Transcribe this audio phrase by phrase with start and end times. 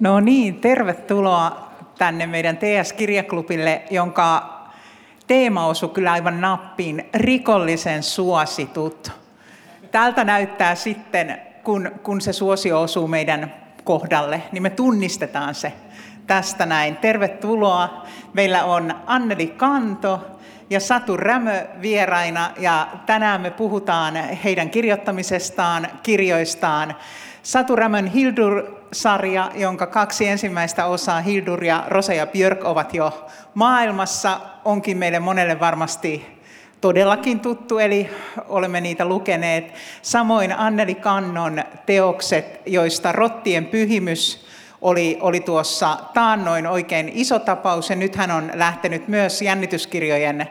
[0.00, 4.58] No niin, tervetuloa tänne meidän TS-kirjaklubille, jonka
[5.26, 9.12] teema osui kyllä aivan nappiin, rikollisen suositut.
[9.90, 15.72] Tältä näyttää sitten, kun, kun se suosio osuu meidän kohdalle, niin me tunnistetaan se
[16.26, 16.96] tästä näin.
[16.96, 18.06] Tervetuloa.
[18.32, 20.38] Meillä on Anneli Kanto
[20.70, 26.94] ja Satu Rämö vieraina ja tänään me puhutaan heidän kirjoittamisestaan, kirjoistaan.
[27.48, 34.40] Satu Rämön Hildur-sarja, jonka kaksi ensimmäistä osaa, Hildur ja Rosa ja Björk, ovat jo maailmassa,
[34.64, 36.40] onkin meille monelle varmasti
[36.80, 38.10] todellakin tuttu, eli
[38.48, 39.74] olemme niitä lukeneet.
[40.02, 44.46] Samoin Anneli Kannon teokset, joista Rottien pyhimys
[44.80, 50.48] oli, oli tuossa taannoin oikein iso tapaus, ja nyt hän on lähtenyt myös jännityskirjojen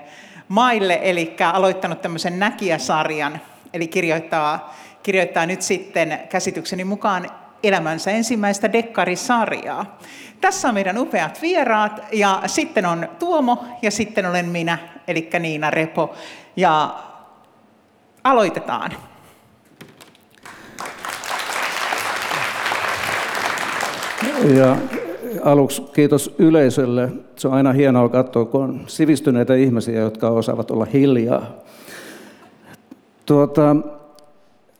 [0.48, 3.42] maille, eli aloittanut tämmöisen näkijäsarjan,
[3.74, 4.76] eli kirjoittaa,
[5.08, 7.30] kirjoittaa nyt sitten käsitykseni mukaan
[7.64, 10.00] elämänsä ensimmäistä dekkarisarjaa.
[10.42, 15.70] Tässä on meidän upeat vieraat, ja sitten on Tuomo, ja sitten olen minä, eli Niina
[15.70, 16.14] Repo,
[16.56, 16.96] ja
[18.24, 18.92] aloitetaan.
[24.56, 24.78] Ja
[25.44, 27.10] aluksi kiitos yleisölle.
[27.36, 31.46] Se on aina hienoa katsoa, kun on sivistyneitä ihmisiä, jotka osaavat olla hiljaa.
[33.26, 33.76] Tuota,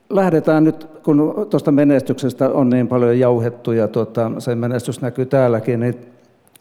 [0.10, 5.80] lähdetään nyt, kun tuosta menestyksestä on niin paljon jauhettu ja tuota, se menestys näkyy täälläkin,
[5.80, 5.96] niin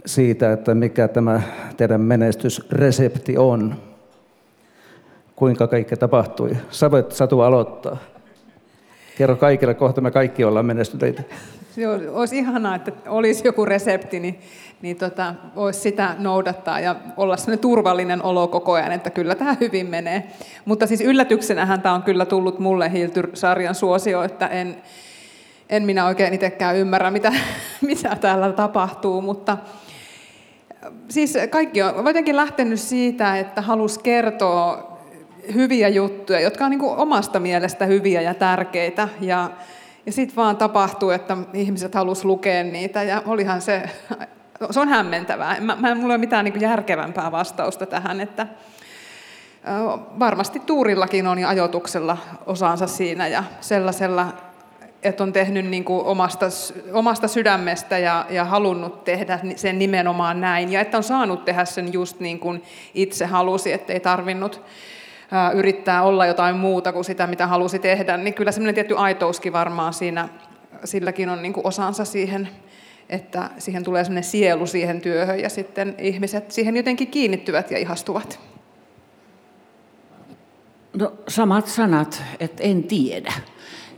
[0.07, 1.43] siitä, että mikä tämä
[1.77, 3.75] teidän menestysresepti on.
[5.37, 6.57] Kuinka kaikki tapahtui.
[6.71, 7.97] Sä voit Satu aloittaa.
[9.19, 11.23] Kerro kaikille, kohta me kaikki ollaan menestyneitä.
[11.77, 14.41] Se olisi ihanaa, että olisi joku resepti, niin,
[14.83, 19.57] niin tota, voisi sitä noudattaa ja olla sellainen turvallinen olo koko ajan, että kyllä tämä
[19.61, 20.27] hyvin menee.
[20.65, 24.77] Mutta siis yllätyksenähän tämä on kyllä tullut mulle Hiltyr-sarjan suosio, että en,
[25.69, 27.33] en minä oikein itsekään ymmärrä, mitä,
[27.81, 29.59] mitä täällä tapahtuu, mutta
[31.09, 34.99] siis kaikki on jotenkin lähtenyt siitä, että halus kertoa
[35.55, 39.09] hyviä juttuja, jotka on niin omasta mielestä hyviä ja tärkeitä.
[39.21, 39.51] Ja,
[40.07, 43.83] ja sitten vaan tapahtuu, että ihmiset halus lukea niitä ja olihan se,
[44.71, 45.61] se on hämmentävää.
[45.61, 48.47] Mä, mä, mulla ole mitään niin järkevämpää vastausta tähän, että
[50.19, 54.27] varmasti tuurillakin on ajoituksella osaansa siinä ja sellaisella,
[55.03, 56.47] että on tehnyt niin kuin omasta,
[56.93, 61.93] omasta sydämestä ja, ja halunnut tehdä sen nimenomaan näin ja että on saanut tehdä sen
[61.93, 62.63] just niin kuin
[62.95, 64.63] itse halusi, ettei tarvinnut
[65.55, 69.95] yrittää olla jotain muuta kuin sitä, mitä halusi tehdä, niin kyllä semmoinen tietty aitouskin varmaan
[69.95, 70.29] siinä,
[70.85, 72.49] silläkin on niin kuin osansa siihen,
[73.09, 78.41] että siihen tulee semmoinen sielu siihen työhön ja sitten ihmiset siihen jotenkin kiinnittyvät ja ihastuvat.
[80.97, 83.33] No samat sanat, että en tiedä.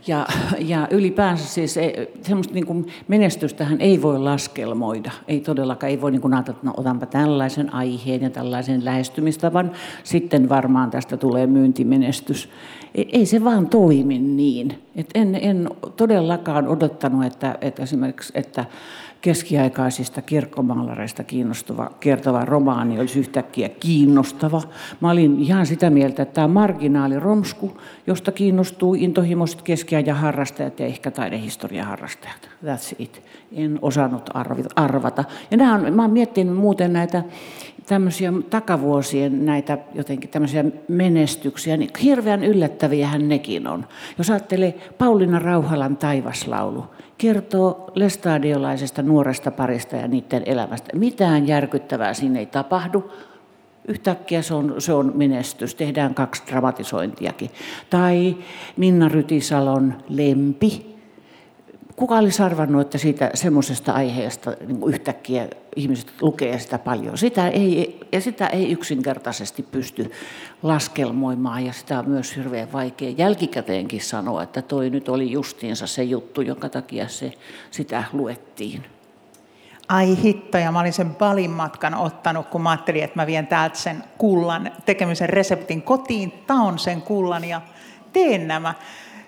[0.09, 0.25] Ja,
[0.59, 1.79] ja ylipäänsä siis
[2.21, 5.11] semmoista niin kuin menestystähän ei voi laskelmoida.
[5.27, 9.71] Ei todellakaan, ei voi niin kuin ajatella, että no otanpa tällaisen aiheen ja tällaisen lähestymistavan,
[10.03, 12.49] sitten varmaan tästä tulee myyntimenestys.
[12.95, 14.83] Ei, ei se vaan toimi niin.
[14.95, 18.65] Et en, en todellakaan odottanut, että, että esimerkiksi, että
[19.21, 24.61] keskiaikaisista kirkkomaalareista kiinnostava, kertova romaani olisi yhtäkkiä kiinnostava.
[25.01, 30.85] Mä olin ihan sitä mieltä, että tämä marginaali romsku, josta kiinnostuu intohimoiset keskiajan harrastajat ja
[30.85, 32.49] ehkä taidehistorian harrastajat.
[32.65, 33.21] That's it.
[33.51, 34.29] En osannut
[34.75, 35.23] arvata.
[35.51, 37.23] Ja nämä on, mä oon miettinyt muuten näitä
[37.85, 43.85] tämmöisiä takavuosien näitä jotenkin tämmöisiä menestyksiä, niin hirveän yllättäviähän nekin on.
[44.17, 46.85] Jos ajattelee Pauliina Rauhalan taivaslaulu,
[47.19, 50.89] kertoo lestadiolaisesta nuoresta parista ja niiden elämästä.
[50.95, 53.11] Mitään järkyttävää siinä ei tapahdu.
[53.87, 55.75] Yhtäkkiä se on, se on menestys.
[55.75, 57.51] Tehdään kaksi dramatisointiakin.
[57.89, 58.37] Tai
[58.77, 60.98] Minna Rytisalon Lempi.
[61.99, 67.17] Kuka olisi arvannut, että siitä semmoisesta aiheesta niin yhtäkkiä ihmiset lukee sitä paljon.
[67.17, 70.11] Sitä ei, ja sitä ei yksinkertaisesti pysty
[70.63, 76.03] laskelmoimaan ja sitä on myös hirveän vaikea jälkikäteenkin sanoa, että toi nyt oli justiinsa se
[76.03, 77.33] juttu, jonka takia se,
[77.71, 78.83] sitä luettiin.
[79.87, 83.47] Ai hitto, ja mä olin sen balin matkan ottanut, kun mä ajattelin, että mä vien
[83.47, 87.61] täältä sen kullan tekemisen reseptin kotiin, taon sen kullan ja
[88.13, 88.73] teen nämä.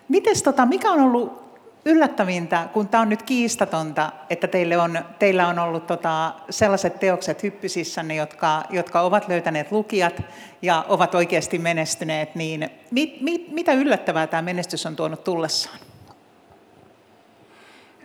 [0.09, 1.50] Mites tota, mikä on ollut
[1.85, 7.43] yllättävintä, kun tämä on nyt kiistatonta, että teille on, teillä on ollut tota, sellaiset teokset
[7.43, 10.21] hyppysissänne, jotka, jotka ovat löytäneet lukijat
[10.61, 15.79] ja ovat oikeasti menestyneet, niin mit, mit, mitä yllättävää tämä menestys on tuonut tullessaan?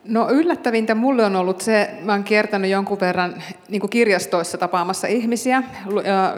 [0.05, 5.62] No yllättävintä mulle on ollut se, mä oon kiertänyt jonkun verran niin kirjastoissa tapaamassa ihmisiä,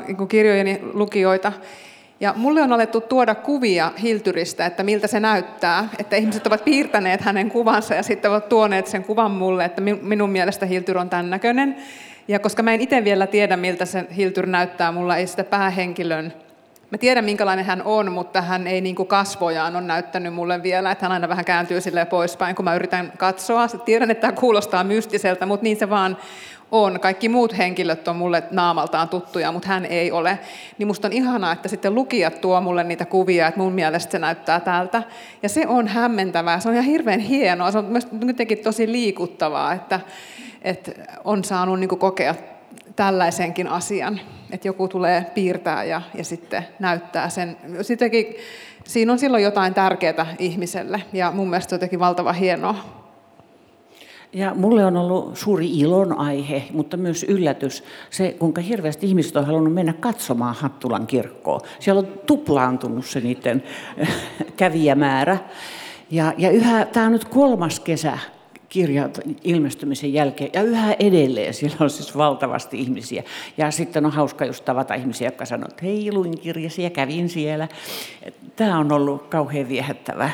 [0.06, 1.52] niin kirjojeni lukijoita,
[2.20, 5.88] Ja mulle on alettu tuoda kuvia Hiltyristä, että miltä se näyttää.
[5.99, 10.31] Että ihmiset ovat piirtäneet hänen kuvansa ja sitten ovat tuoneet sen kuvan mulle, että minun
[10.31, 11.76] mielestä Hiltyr on tämän näköinen.
[12.29, 16.32] Ja koska mä en itse vielä tiedä, miltä se Hiltyr näyttää, mulla ei sitä päähenkilön
[16.91, 20.91] Mä tiedän, minkälainen hän on, mutta hän ei niin kuin kasvojaan on näyttänyt mulle vielä,
[20.91, 23.69] että hän aina vähän kääntyy sille poispäin, kun mä yritän katsoa.
[23.69, 26.17] Tiedän, että tämä kuulostaa mystiseltä, mutta niin se vaan
[26.70, 27.00] on.
[27.00, 30.38] Kaikki muut henkilöt on mulle naamaltaan tuttuja, mutta hän ei ole.
[30.79, 34.19] Niin musta on ihanaa, että sitten lukijat tuo mulle niitä kuvia, että mun mielestä se
[34.19, 35.03] näyttää tältä.
[35.43, 39.73] Ja se on hämmentävää, se on ihan hirveän hienoa, se on myös jotenkin tosi liikuttavaa,
[39.73, 40.00] että,
[40.62, 40.93] että
[41.25, 42.35] on saanut niin kokea
[42.97, 47.56] tällaisenkin asian, että joku tulee piirtää ja, ja sitten näyttää sen.
[47.82, 48.37] Sittenkin,
[48.85, 53.08] siinä on silloin jotain tärkeää ihmiselle ja mun mielestä jotenkin valtava hienoa.
[54.33, 59.47] Ja mulle on ollut suuri ilon aihe, mutta myös yllätys se, kuinka hirveästi ihmiset on
[59.47, 61.61] halunnut mennä katsomaan Hattulan kirkkoa.
[61.81, 63.63] Siellä on tuplaantunut se niiden
[64.57, 65.39] kävijämäärä.
[66.11, 68.19] Ja, ja yhä, tämä on nyt kolmas kesä,
[68.69, 69.11] kirjan
[69.45, 70.51] ilmestymisen jälkeen.
[70.53, 73.23] Ja yhä edelleen siellä on siis valtavasti ihmisiä.
[73.57, 77.29] Ja sitten on hauska just tavata ihmisiä, jotka sanoo, että hei, luin kirjasi ja kävin
[77.29, 77.69] siellä.
[78.57, 80.31] Tämä on ollut kauhean viehättävää.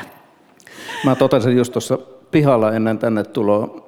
[1.05, 1.99] Mä totesin just tuossa
[2.35, 3.85] pihalla ennen tänne tuloa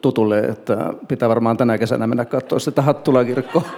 [0.00, 0.76] tutulle, että
[1.08, 3.62] pitää varmaan tänä kesänä mennä katsoa sitä Hattulakirkkoa.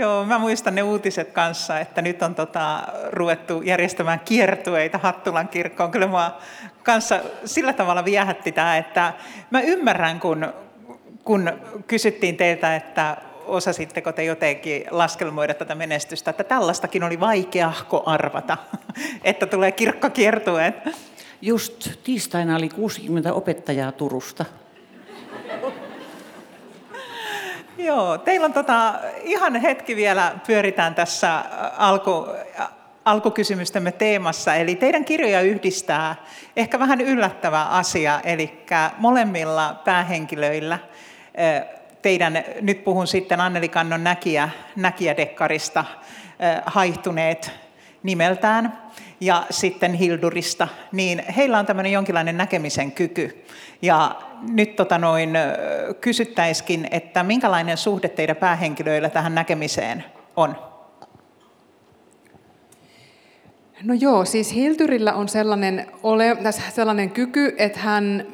[0.00, 5.90] Joo, mä muistan ne uutiset kanssa, että nyt on tota, ruvettu järjestämään kiertueita Hattulan kirkkoon.
[5.90, 6.36] Kyllä mua
[6.82, 9.12] kanssa sillä tavalla viehätti tämä, että
[9.50, 10.52] mä ymmärrän, kun,
[11.24, 11.52] kun
[11.86, 13.16] kysyttiin teiltä, että
[13.46, 18.56] osasitteko te jotenkin laskelmoida tätä menestystä, että tällaistakin oli vaikeahko arvata,
[19.24, 20.74] että tulee kirkkokiertueet.
[21.42, 24.44] Just tiistaina oli 60 opettajaa Turusta.
[27.78, 31.44] Joo, teillä on tota, ihan hetki vielä pyöritään tässä
[31.76, 32.26] alku,
[33.04, 34.54] alkukysymystemme teemassa.
[34.54, 36.16] Eli teidän kirjoja yhdistää
[36.56, 38.64] ehkä vähän yllättävä asia, eli
[38.98, 40.78] molemmilla päähenkilöillä
[42.02, 45.84] teidän, nyt puhun sitten Anneli Kannon näkijä, näkijädekkarista,
[46.66, 47.52] haihtuneet
[48.02, 48.78] nimeltään,
[49.20, 53.44] ja sitten Hildurista, niin heillä on tämmöinen jonkinlainen näkemisen kyky.
[53.82, 54.20] Ja
[54.52, 55.30] nyt tota noin,
[56.00, 60.04] kysyttäiskin, että minkälainen suhde teidän päähenkilöillä tähän näkemiseen
[60.36, 60.56] on?
[63.82, 66.36] No joo, siis Hiltyrillä on sellainen, ole,
[66.74, 68.26] sellainen kyky, että hän,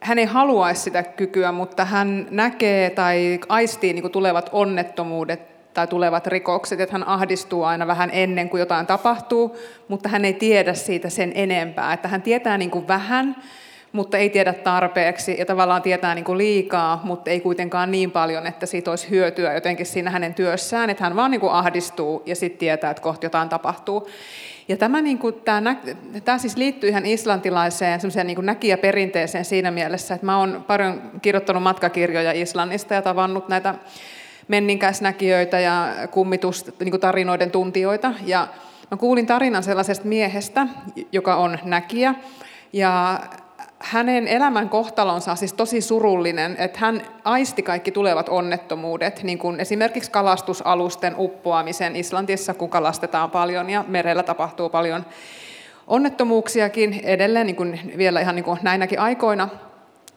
[0.00, 6.26] hän ei haluaisi sitä kykyä, mutta hän näkee tai aistii niin tulevat onnettomuudet tai tulevat
[6.26, 9.56] rikokset, että hän ahdistuu aina vähän ennen kuin jotain tapahtuu,
[9.88, 11.92] mutta hän ei tiedä siitä sen enempää.
[11.92, 13.36] Että hän tietää niin kuin vähän,
[13.92, 18.46] mutta ei tiedä tarpeeksi ja tavallaan tietää niin kuin liikaa, mutta ei kuitenkaan niin paljon,
[18.46, 22.36] että siitä olisi hyötyä jotenkin siinä hänen työssään, että hän vaan niin kuin ahdistuu ja
[22.36, 24.08] sitten tietää, että kohta jotain tapahtuu.
[24.68, 25.76] Ja tämä, niin kuin, tämä,
[26.24, 31.62] tämä siis liittyy ihan islantilaiseen niin kuin näkijäperinteeseen siinä mielessä, että mä olen paljon kirjoittanut
[31.62, 33.74] matkakirjoja Islannista ja tavannut näitä
[34.50, 38.12] menninkäisnäkijöitä ja kummitustarinoiden niin tuntijoita.
[38.26, 38.48] Ja
[38.90, 40.66] mä kuulin tarinan sellaisesta miehestä,
[41.12, 42.14] joka on näkijä.
[42.72, 43.20] Ja
[43.78, 49.60] hänen elämän kohtalonsa on siis tosi surullinen, että hän aisti kaikki tulevat onnettomuudet, niin kuin
[49.60, 55.06] esimerkiksi kalastusalusten uppoamisen Islantissa, kun kalastetaan paljon ja merellä tapahtuu paljon
[55.86, 59.48] onnettomuuksiakin edelleen niin kuin vielä ihan niin kuin näinäkin aikoina.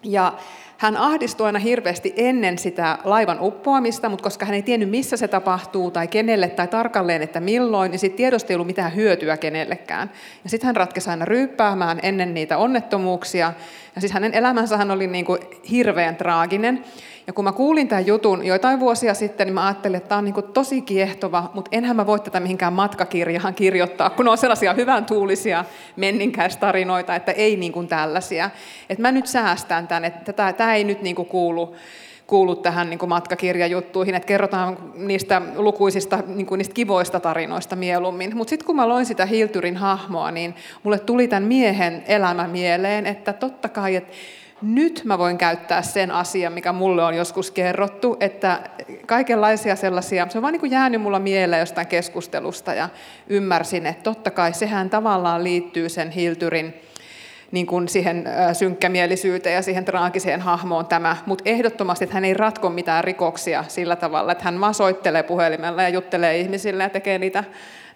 [0.04, 0.34] Ja
[0.78, 5.28] hän ahdistui aina hirveästi ennen sitä laivan uppoamista, mutta koska hän ei tiennyt, missä se
[5.28, 10.12] tapahtuu tai kenelle tai tarkalleen, että milloin, niin siitä tiedosta ei ollut mitään hyötyä kenellekään.
[10.44, 13.54] Ja sitten hän ratkesi aina ryyppäämään ennen niitä onnettomuuksia.
[13.96, 15.40] Ja siis hänen elämänsä oli niin kuin
[15.72, 16.84] hirveän traaginen.
[17.28, 20.26] Ja kun mä kuulin tämän jutun joitain vuosia sitten, niin mä ajattelin, että tämä on
[20.26, 25.06] niin tosi kiehtova, mutta enhän mä voi tätä mihinkään matkakirjaan kirjoittaa, kun on sellaisia hyvän
[25.06, 25.66] tuulisia
[25.96, 28.50] menninkäistarinoita, että ei niin kuin tällaisia.
[28.90, 31.76] Että mä nyt säästän tämän, että tämä, tämä ei nyt niin kuin kuulu,
[32.28, 38.38] kuulu tähän niin matkakirjajuttuihin, että kerrotaan niistä lukuisista niin kuin niistä kivoista tarinoista mieluummin.
[38.38, 43.06] Mutta sitten kun mä loin sitä Hiltyrin hahmoa, niin mulle tuli tämän miehen elämä mieleen,
[43.06, 44.14] että totta kai, että
[44.64, 48.60] nyt mä voin käyttää sen asian, mikä mulle on joskus kerrottu, että
[49.06, 52.90] kaikenlaisia sellaisia, se on vaan niin kuin jäänyt mulla mieleen jostain keskustelusta ja
[53.28, 56.74] ymmärsin, että totta kai sehän tavallaan liittyy sen Hiltyrin
[57.52, 62.70] niin kuin siihen synkkämielisyyteen ja siihen traagiseen hahmoon tämä, mutta ehdottomasti, että hän ei ratko
[62.70, 67.44] mitään rikoksia sillä tavalla, että hän vaan soittelee puhelimella ja juttelee ihmisille ja tekee niitä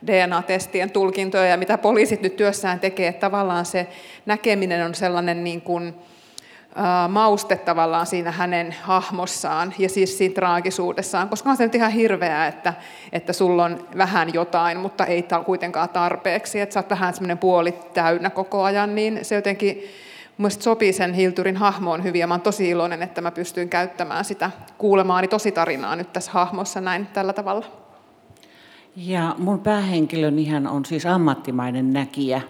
[0.07, 3.87] DNA-testien tulkintoja ja mitä poliisit nyt työssään tekee, että tavallaan se
[4.25, 5.95] näkeminen on sellainen niin kuin,
[7.09, 12.47] mauste tavallaan siinä hänen hahmossaan ja siis siinä traagisuudessaan, koska on se nyt ihan hirveää,
[12.47, 12.73] että,
[13.11, 17.71] että sulla on vähän jotain, mutta ei kuitenkaan tarpeeksi, että sä oot vähän semmoinen puoli
[17.93, 19.83] täynnä koko ajan, niin se jotenkin
[20.37, 22.19] Mielestäni sopii sen Hilturin hahmoon hyvin.
[22.19, 26.81] Ja mä olen tosi iloinen, että mä pystyin käyttämään sitä kuulemaani tositarinaa nyt tässä hahmossa
[26.81, 27.65] näin tällä tavalla.
[28.95, 32.41] Ja mun päähenkilöni hän on siis ammattimainen näkijä,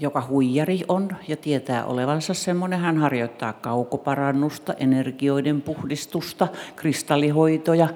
[0.00, 2.80] joka huijari on ja tietää olevansa semmoinen.
[2.80, 7.88] Hän harjoittaa kaukoparannusta, energioiden puhdistusta, kristallihoitoja,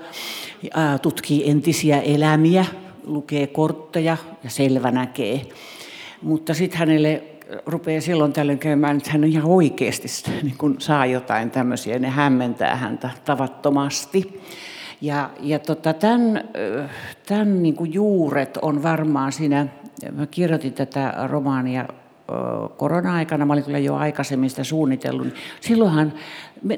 [1.03, 2.65] tutkii entisiä elämiä,
[3.05, 5.43] lukee kortteja ja selvä näkee.
[6.23, 7.23] Mutta sitten hänelle
[7.67, 10.09] rupeaa silloin tällöin käymään, että hän ihan oikeasti
[10.43, 14.41] niin kun saa jotain tämmöisiä, ne hämmentää häntä tavattomasti.
[15.01, 16.49] Ja, ja tota, tämän,
[17.27, 19.67] tämän niin juuret on varmaan siinä,
[20.13, 21.89] mä kirjoitin tätä romaania
[22.77, 26.13] korona-aikana, mä olin kyllä jo aikaisemmin sitä suunnitellut, niin silloinhan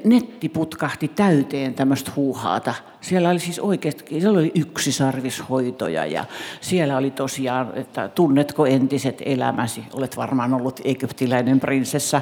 [0.05, 2.73] netti putkahti täyteen tämmöistä huuhaata.
[3.01, 6.25] Siellä oli siis oikeasti, siellä oli yksisarvishoitoja ja
[6.61, 12.21] siellä oli tosiaan, että tunnetko entiset elämäsi, olet varmaan ollut egyptiläinen prinsessa.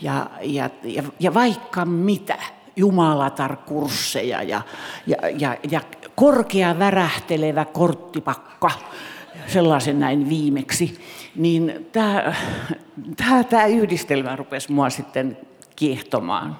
[0.00, 2.38] Ja, ja, ja, ja vaikka mitä
[2.76, 4.62] jumalatar-kursseja ja,
[5.06, 5.80] ja, ja, ja
[6.14, 8.70] korkea värähtelevä korttipakka,
[9.46, 10.98] sellaisen näin viimeksi,
[11.36, 12.34] niin tämä,
[13.16, 15.36] tämä, tämä yhdistelmä rupesi mua sitten
[15.76, 16.58] kiehtomaan.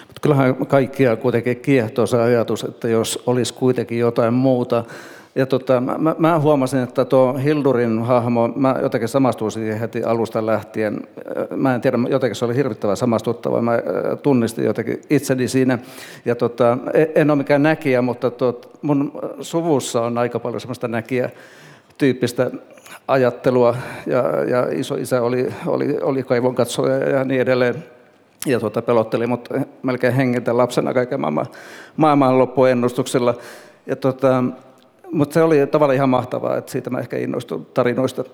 [0.00, 4.84] Mutta kyllähän kaikkia kuitenkin kiehtoo se ajatus, että jos olisi kuitenkin jotain muuta,
[5.36, 10.46] ja tota, mä, mä huomasin, että tuo Hildurin hahmo, mä jotenkin samastuin siihen heti alusta
[10.46, 11.00] lähtien.
[11.56, 13.62] Mä en tiedä, jotenkin se oli hirvittävän samastuttava.
[13.62, 13.78] Mä
[14.22, 15.78] tunnistin jotenkin itseni siinä.
[16.24, 20.88] Ja tota, e, en ole mikään näkijä, mutta tuot, mun suvussa on aika paljon semmoista
[20.88, 21.30] näkijä
[21.98, 22.50] tyyppistä
[23.08, 23.76] ajattelua.
[24.06, 27.84] Ja, ja iso isä oli, oli, oli kaivon katsoja ja niin edelleen
[28.46, 29.48] ja tuota, pelotteli mut
[29.82, 31.46] melkein hengiltä lapsena kaiken maailman,
[31.96, 33.34] maailmanloppuennustuksilla.
[33.86, 34.44] Ja tuota,
[35.12, 38.24] mutta se oli tavallaan ihan mahtavaa, että siitä mä ehkä innostuin tarinoista.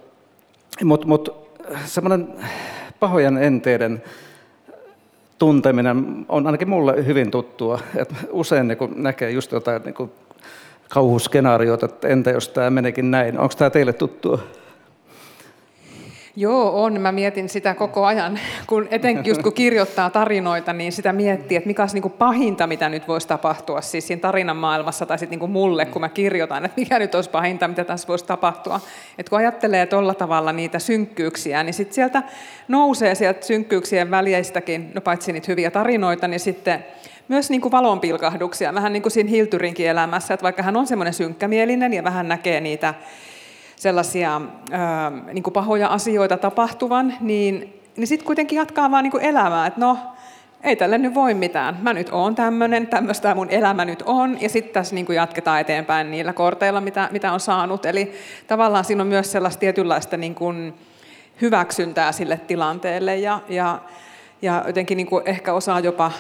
[0.85, 1.53] Mutta mut,
[1.85, 2.29] semmoinen
[3.01, 4.03] pahojen enteiden
[5.39, 7.79] tunteminen on ainakin mulle hyvin tuttua.
[7.97, 10.11] Et usein niin näkee just jotain niin
[10.89, 13.39] kauhuskenaarioita, että entä jos tämä menekin näin.
[13.39, 14.39] Onko tämä teille tuttua?
[16.37, 17.01] Joo, on.
[17.01, 21.67] Mä mietin sitä koko ajan, kun etenkin just kun kirjoittaa tarinoita, niin sitä miettii, että
[21.67, 25.39] mikä olisi niin kuin pahinta, mitä nyt voisi tapahtua siis siinä tarinan maailmassa, tai sitten
[25.39, 28.81] niin mulle, kun mä kirjoitan, että mikä nyt olisi pahinta, mitä tässä voisi tapahtua.
[29.19, 32.23] Et kun ajattelee tuolla tavalla niitä synkkyyksiä, niin sitten sieltä
[32.69, 36.85] nousee sieltä synkkyyksien väljeistäkin, no paitsi niitä hyviä tarinoita, niin sitten
[37.29, 41.15] myös niin kuin valonpilkahduksia, vähän niin kuin siinä Hilturinkin elämässä, että vaikka hän on semmoinen
[41.15, 42.95] synkkämielinen ja vähän näkee niitä
[43.83, 49.25] sellaisia ää, niin kuin pahoja asioita tapahtuvan, niin, niin sitten kuitenkin jatkaa vaan niin kuin
[49.25, 49.99] elämää, että no,
[50.63, 51.79] ei tälle nyt voi mitään.
[51.81, 55.61] Mä nyt oon tämmöinen, tämmöistä mun elämä nyt on, ja sitten tässä niin kuin jatketaan
[55.61, 57.87] eteenpäin niillä korteilla, mitä, mitä on saanut.
[57.87, 58.13] Eli
[58.47, 60.75] tavallaan siinä on myös sellaista tietynlaista niin kuin
[61.41, 63.79] hyväksyntää sille tilanteelle, ja, ja,
[64.43, 66.13] ja jotenkin niin kuin ehkä osaa jopa,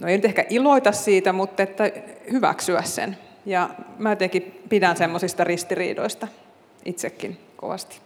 [0.00, 1.90] no ei nyt ehkä iloita siitä, mutta että
[2.32, 3.16] hyväksyä sen.
[3.46, 6.28] Ja mä jotenkin pidän semmoisista ristiriidoista
[6.84, 8.00] itsekin kovasti.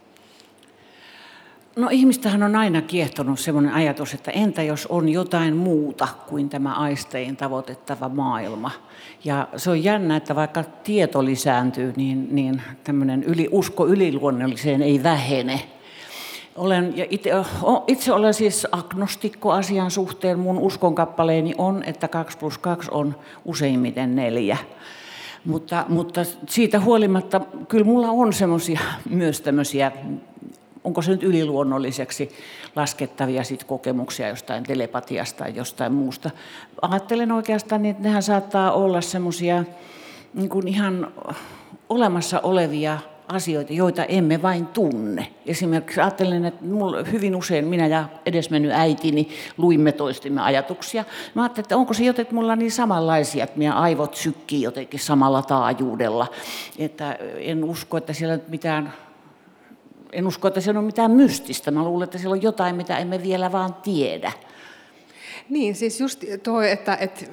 [1.77, 6.73] No ihmistähän on aina kiehtonut sellainen ajatus, että entä jos on jotain muuta kuin tämä
[6.73, 8.71] aistein tavoitettava maailma.
[9.23, 15.03] Ja se on jännä, että vaikka tieto lisääntyy, niin, niin tämmöinen yli, usko yliluonnolliseen ei
[15.03, 15.61] vähene.
[16.55, 17.31] Olen, ja itse,
[17.87, 20.39] itse olen siis agnostikko asian suhteen.
[20.39, 23.15] Mun uskonkappaleeni on, että 2 plus 2 on
[23.45, 24.57] useimmiten neljä.
[25.47, 29.91] Mutta, mutta siitä huolimatta, kyllä mulla on semmoisia myös tämmöisiä,
[30.83, 32.29] onko se nyt yliluonnolliseksi
[32.75, 36.29] laskettavia sit kokemuksia jostain telepatiasta tai jostain muusta.
[36.81, 39.63] Ajattelen oikeastaan, että nehän saattaa olla semmoisia
[40.33, 41.11] niin ihan
[41.89, 42.97] olemassa olevia
[43.27, 45.27] asioita, joita emme vain tunne.
[45.45, 51.05] Esimerkiksi ajattelen, että mulla hyvin usein minä ja edesmennyt äitini luimme toistimme ajatuksia.
[51.33, 55.41] Mä ajattelin, että onko se jotenkin mulla niin samanlaisia, että meidän aivot sykkii jotenkin samalla
[55.41, 56.27] taajuudella.
[56.77, 58.93] Että en usko, että siellä mitään
[60.11, 61.71] en usko, että siellä on mitään mystistä.
[61.71, 64.31] Mä luulen, että siellä on jotain, mitä emme vielä vaan tiedä.
[65.49, 67.25] Niin, siis just tuo, että, että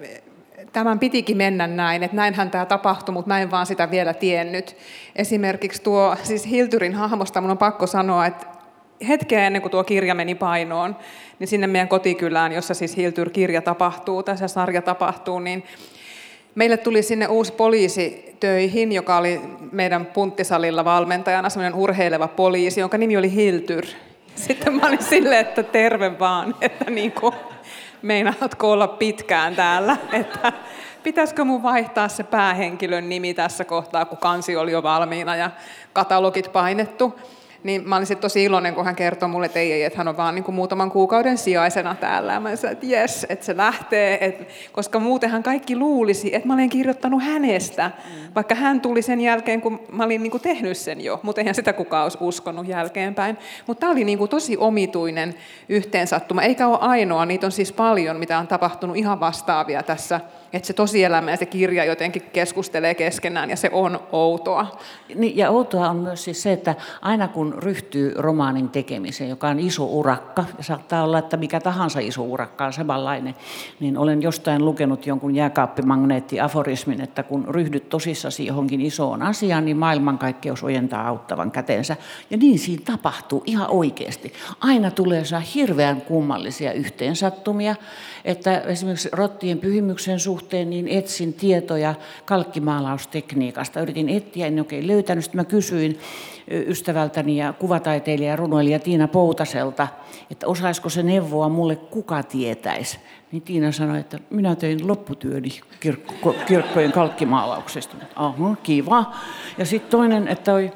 [0.74, 4.76] tämän pitikin mennä näin, että näinhän tämä tapahtui, mutta mä en vaan sitä vielä tiennyt.
[5.16, 8.46] Esimerkiksi tuo, siis Hilturin hahmosta mun on pakko sanoa, että
[9.08, 10.96] hetkeä ennen kuin tuo kirja meni painoon,
[11.38, 15.64] niin sinne meidän kotikylään, jossa siis Hiltyr-kirja tapahtuu, tässä sarja tapahtuu, niin
[16.54, 19.40] meille tuli sinne uusi poliisi töihin, joka oli
[19.72, 23.86] meidän punttisalilla valmentajana, semmoinen urheileva poliisi, jonka nimi oli Hiltyr.
[24.34, 27.34] Sitten mä olin silleen, että terve vaan, että niin kuin,
[28.04, 30.52] meinaatko olla pitkään täällä, että
[31.02, 35.50] pitäisikö mun vaihtaa se päähenkilön nimi tässä kohtaa, kun kansi oli jo valmiina ja
[35.92, 37.18] katalogit painettu.
[37.64, 40.16] Niin mä olin tosi iloinen, kun hän kertoi mulle, että ei, ei että hän on
[40.16, 42.32] vaan niin kuin muutaman kuukauden sijaisena täällä.
[42.32, 46.54] Ja mä sanoin, että jes, että se lähtee, että, koska muutenhan kaikki luulisi, että mä
[46.54, 47.90] olen kirjoittanut hänestä,
[48.34, 51.54] vaikka hän tuli sen jälkeen, kun mä olin niin kuin tehnyt sen jo, mutta eihän
[51.54, 53.38] sitä kukaan olisi uskonut jälkeenpäin.
[53.66, 55.34] Mutta tämä oli niin kuin tosi omituinen
[55.68, 60.20] yhteensattuma, eikä ole ainoa, niitä on siis paljon, mitä on tapahtunut ihan vastaavia tässä
[60.54, 64.78] että se tosielämä ja se kirja jotenkin keskustelee keskenään ja se on outoa.
[65.14, 69.60] Niin, ja outoa on myös siis se, että aina kun ryhtyy romaanin tekemiseen, joka on
[69.60, 73.34] iso urakka, ja saattaa olla, että mikä tahansa iso urakka on samanlainen,
[73.80, 80.64] niin olen jostain lukenut jonkun jääkaappimagneetti-aforismin, että kun ryhdyt tosissasi johonkin isoon asiaan, niin maailmankaikkeus
[80.64, 81.96] ojentaa auttavan käteensä.
[82.30, 84.32] Ja niin siinä tapahtuu ihan oikeasti.
[84.60, 87.76] Aina tulee saa hirveän kummallisia yhteensattumia,
[88.24, 91.94] että esimerkiksi rottien pyhimyksen suhteen niin etsin tietoja
[92.24, 93.80] kalkkimaalaustekniikasta.
[93.80, 95.24] Yritin etsiä, en oikein löytänyt.
[95.24, 95.98] Sitten mä kysyin
[96.50, 99.88] ystävältäni ja kuvataiteilija ja runoilija Tiina Poutaselta,
[100.30, 102.98] että osaisiko se neuvoa mulle, kuka tietäisi.
[103.32, 105.48] Niin Tiina sanoi, että minä tein lopputyöni
[105.80, 107.96] kirkko, kirkkojen kalkkimaalauksesta.
[108.16, 109.12] Aha, kiva.
[109.58, 110.72] Ja sitten toinen, että toi,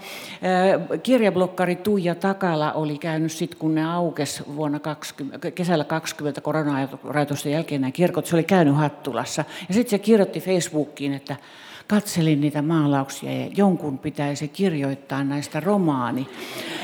[1.03, 7.81] kirjablokkari Tuija Takala oli käynyt sitten, kun ne aukes vuonna 20, kesällä 20 korona-rajoitusten jälkeen
[7.81, 9.45] nämä kirkot, se oli käynyt Hattulassa.
[9.69, 11.37] Ja sitten se kirjoitti Facebookiin, että
[11.89, 16.29] katselin niitä maalauksia ja jonkun pitäisi kirjoittaa näistä romaani.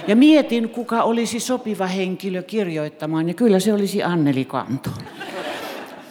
[0.09, 4.91] Ja mietin, kuka olisi sopiva henkilö kirjoittamaan, ja kyllä se olisi Anneli Kanto.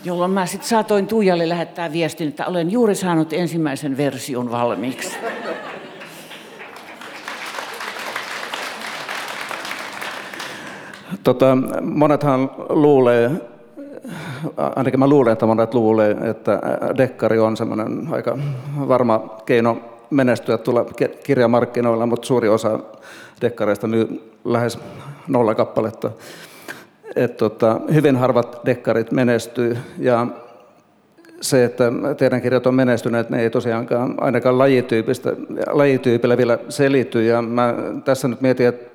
[0.06, 5.18] Jolloin mä sitten saatoin Tuijalle lähettää viestin, että olen juuri saanut ensimmäisen version valmiiksi.
[11.24, 13.32] Tota, monethan luulee,
[14.76, 16.60] ainakin mä luulen, että monet luulee, että
[16.98, 18.38] dekkari on semmoinen aika
[18.88, 19.78] varma keino
[20.10, 20.86] menestyä tulla
[21.24, 22.80] kirjamarkkinoilla, mutta suuri osa
[23.42, 24.80] dekkareista myy lähes
[25.28, 26.12] nolla kappaletta.
[27.16, 30.28] Et tota, hyvin harvat dekkarit menestyy ja
[31.42, 35.34] se, että teidän kirjat on menestyneet, ne ei tosiaankaan ainakaan lajityypistä,
[35.72, 37.26] lajityypillä vielä selity.
[37.26, 37.74] Ja mä
[38.06, 38.92] tässä nyt mietin, että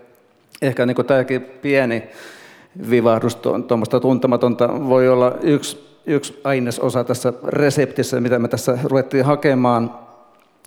[0.63, 2.03] ehkä niin tämäkin pieni
[2.91, 9.95] vivahdus tuommoista tuntematonta voi olla yksi, yksi ainesosa tässä reseptissä, mitä me tässä ruvettiin hakemaan.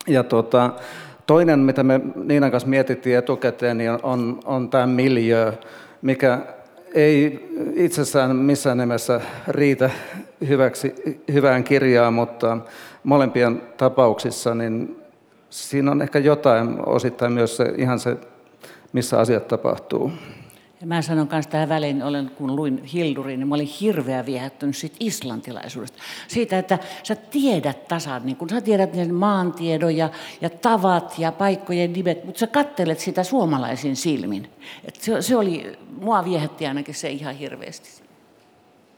[0.07, 0.69] Ja tuota,
[1.27, 5.53] toinen, mitä me Niinan kanssa mietittiin etukäteen, niin on, on tämä miljö,
[6.01, 6.39] mikä
[6.93, 9.89] ei itsessään missään nimessä riitä
[10.47, 10.95] hyväksi,
[11.33, 12.57] hyvään kirjaan, mutta
[13.03, 15.01] molempien tapauksissa niin
[15.49, 18.17] siinä on ehkä jotain osittain myös se, ihan se,
[18.93, 20.11] missä asiat tapahtuu.
[20.81, 24.77] Ja mä sanon myös tähän väliin, olen, kun luin Hildurin, niin mä olin hirveä viehättynyt
[24.77, 25.97] siitä islantilaisuudesta.
[26.27, 30.09] Siitä, että sä tiedät tasan, niin kun sä tiedät ne maantiedon ja,
[30.41, 34.49] ja tavat ja paikkojen nimet, mutta sä kattelet sitä suomalaisin silmin.
[34.85, 38.01] Et se, se oli, mua viehätti ainakin se ihan hirveästi.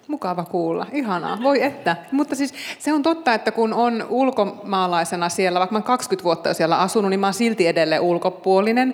[0.07, 1.95] Mukava kuulla, ihanaa, voi että.
[2.11, 6.77] Mutta siis se on totta, että kun on ulkomaalaisena siellä, vaikka mä 20 vuotta siellä
[6.77, 8.93] asunut, niin mä oon silti edelleen ulkopuolinen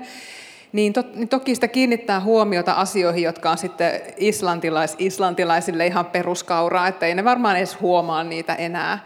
[0.72, 6.88] niin, to, niin toki sitä kiinnittää huomiota asioihin, jotka on sitten islantilais, islantilaisille ihan peruskauraa,
[6.88, 9.06] että ei ne varmaan edes huomaa niitä enää.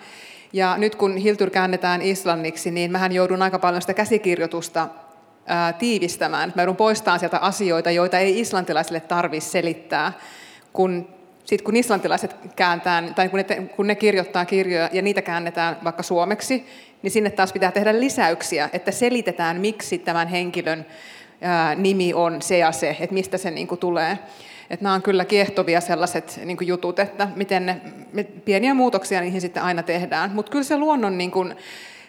[0.53, 4.87] Ja nyt kun Hiltur käännetään islanniksi, niin mähän joudun aika paljon sitä käsikirjoitusta
[5.45, 6.53] ää, tiivistämään.
[6.55, 10.13] Mä joudun poistamaan sieltä asioita, joita ei islantilaisille tarvitse selittää,
[10.73, 11.07] kun
[11.45, 16.03] sitten kun islantilaiset kääntää, tai kun ne, kun ne kirjoittaa kirjoja ja niitä käännetään vaikka
[16.03, 16.65] suomeksi,
[17.01, 20.85] niin sinne taas pitää tehdä lisäyksiä, että selitetään, miksi tämän henkilön
[21.75, 24.19] nimi on se ja se, että mistä se niin kuin tulee.
[24.69, 27.65] Että nämä on kyllä kiehtovia sellaiset niin kuin jutut, että miten
[28.13, 30.31] ne, pieniä muutoksia niihin sitten aina tehdään.
[30.33, 31.55] Mutta kyllä se luonnon, niin kuin,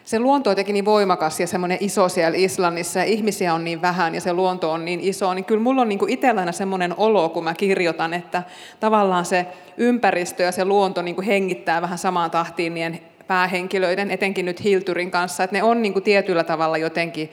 [0.03, 3.81] se luonto on jotenkin niin voimakas ja semmoinen iso siellä Islannissa ja ihmisiä on niin
[3.81, 7.29] vähän ja se luonto on niin iso, niin kyllä mulla on niin itsellä semmoinen olo,
[7.29, 8.43] kun mä kirjoitan, että
[8.79, 9.45] tavallaan se
[9.77, 15.43] ympäristö ja se luonto niin hengittää vähän samaan tahtiin niiden päähenkilöiden, etenkin nyt Hilturin kanssa,
[15.43, 17.31] että ne on niin tietyllä tavalla jotenkin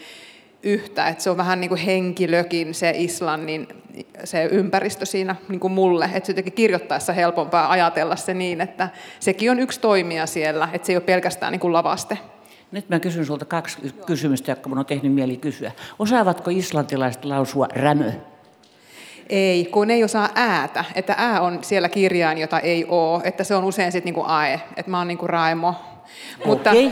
[0.62, 3.68] yhtä, että se on vähän niin kuin henkilökin se Islannin
[4.24, 8.88] se ympäristö siinä niin kuin mulle, että se jotenkin kirjoittaessa helpompaa ajatella se niin, että
[9.20, 12.18] sekin on yksi toimija siellä, että se ei ole pelkästään niin kuin lavaste.
[12.72, 15.72] Nyt mä kysyn sinulta kaksi kysymystä, jotka minun on tehnyt mieli kysyä.
[15.98, 18.12] Osaavatko islantilaiset lausua rämö?
[19.28, 20.84] Ei, kun ei osaa äätä.
[20.94, 23.20] Että ää on siellä kirjain, jota ei ole.
[23.24, 24.60] Että se on usein sitten niin kuin ae.
[24.76, 25.74] Että mä oon niin kuin Raimo.
[26.44, 26.90] Mutta, okay.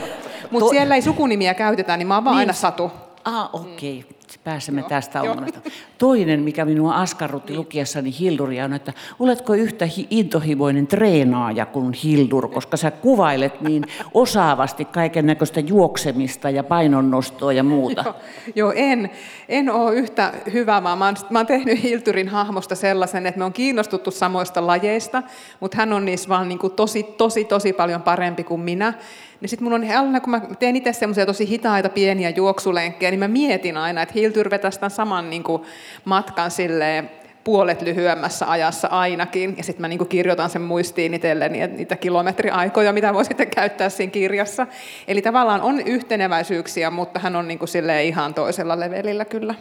[0.50, 2.40] mutta siellä ei sukunimiä käytetä, niin mä oon vaan niin.
[2.40, 2.92] aina Satu.
[3.24, 3.98] Ah, okei.
[3.98, 4.20] Okay.
[4.44, 4.88] pääsemme Joo.
[4.88, 5.60] tästä ongelmasta.
[5.98, 12.76] Toinen, mikä minua askarrutti lukiessani Hilduria, on, että oletko yhtä intohimoinen treenaaja kuin Hildur, koska
[12.76, 18.04] sä kuvailet niin osaavasti kaiken näköistä juoksemista ja painonnostoa ja muuta.
[18.04, 18.14] Joo,
[18.54, 19.10] jo, en.
[19.48, 23.44] En ole yhtä hyvä, vaan mä oon, mä oon tehnyt Hildurin hahmosta sellaisen, että me
[23.44, 25.22] on kiinnostuttu samoista lajeista,
[25.60, 28.94] mutta hän on niissä vaan niin kuin tosi, tosi, tosi paljon parempi kuin minä
[29.40, 33.18] niin sitten mun on aina, kun mä teen itse semmoisia tosi hitaita pieniä juoksulenkkejä, niin
[33.18, 35.62] mä mietin aina, että Hiltyr vetäisi tämän saman niin kuin
[36.04, 37.10] matkan silleen
[37.44, 42.92] puolet lyhyemmässä ajassa ainakin, ja sitten mä niin kirjoitan sen muistiin itselleni, että niitä kilometriaikoja,
[42.92, 44.66] mitä voi sitten käyttää siinä kirjassa.
[45.08, 47.68] Eli tavallaan on yhteneväisyyksiä, mutta hän on niin kuin
[48.04, 49.54] ihan toisella levelillä kyllä.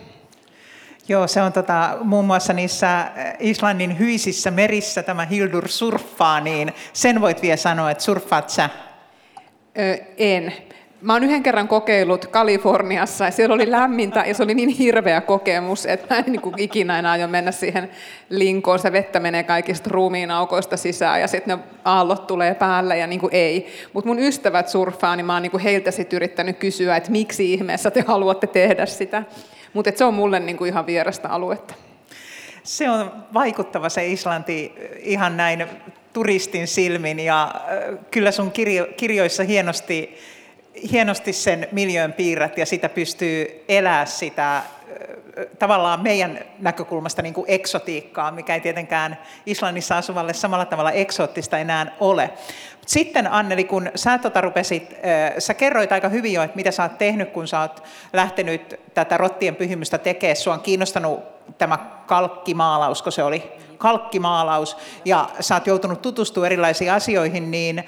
[1.08, 7.22] Joo, se on tota, muun muassa niissä Islannin hyisissä merissä tämä Hildur surffaa, niin sen
[7.22, 8.70] voit vielä sanoa, että surffaat sä
[10.18, 10.54] En.
[11.02, 15.22] Mä oon yhden kerran kokeillut Kaliforniassa ja siellä oli lämmintä ja se oli niin hirveä
[15.22, 17.90] kokemus, että mä en niin kuin ikinä enää aio mennä siihen
[18.30, 18.80] linkoon.
[18.80, 23.20] Se vettä menee kaikista ruumiin aukoista sisään ja sitten ne aallot tulee päälle ja niin
[23.20, 23.68] kuin ei.
[23.94, 27.54] Mutta mun ystävät surffaa, niin mä oon niin kuin heiltä sit yrittänyt kysyä, että miksi
[27.54, 29.24] ihmeessä te haluatte tehdä sitä.
[29.74, 31.74] Mutta se on mulle niin kuin ihan vierasta aluetta.
[32.64, 35.68] Se on vaikuttava se Islanti ihan näin
[36.20, 37.56] turistin silmin ja
[38.12, 40.18] kyllä sun kirjo, kirjoissa hienosti,
[40.92, 44.62] hienosti sen miljöön piirrät ja sitä pystyy elää sitä
[45.60, 51.96] tavallaan meidän näkökulmasta niin kuin eksotiikkaa, mikä ei tietenkään Islannissa asuvalle samalla tavalla eksoottista enää
[52.00, 52.30] ole.
[52.86, 54.96] Sitten Anneli, kun sä tota rupesit,
[55.38, 59.18] sä kerroit aika hyvin jo, että mitä sä oot tehnyt, kun sä oot lähtenyt tätä
[59.18, 60.36] rottien pyhimystä tekemään.
[60.36, 66.92] Sua on kiinnostanut tämä kalkkimaalaus, kun se oli kalkkimaalaus, ja sä oot joutunut tutustumaan erilaisiin
[66.92, 67.84] asioihin, niin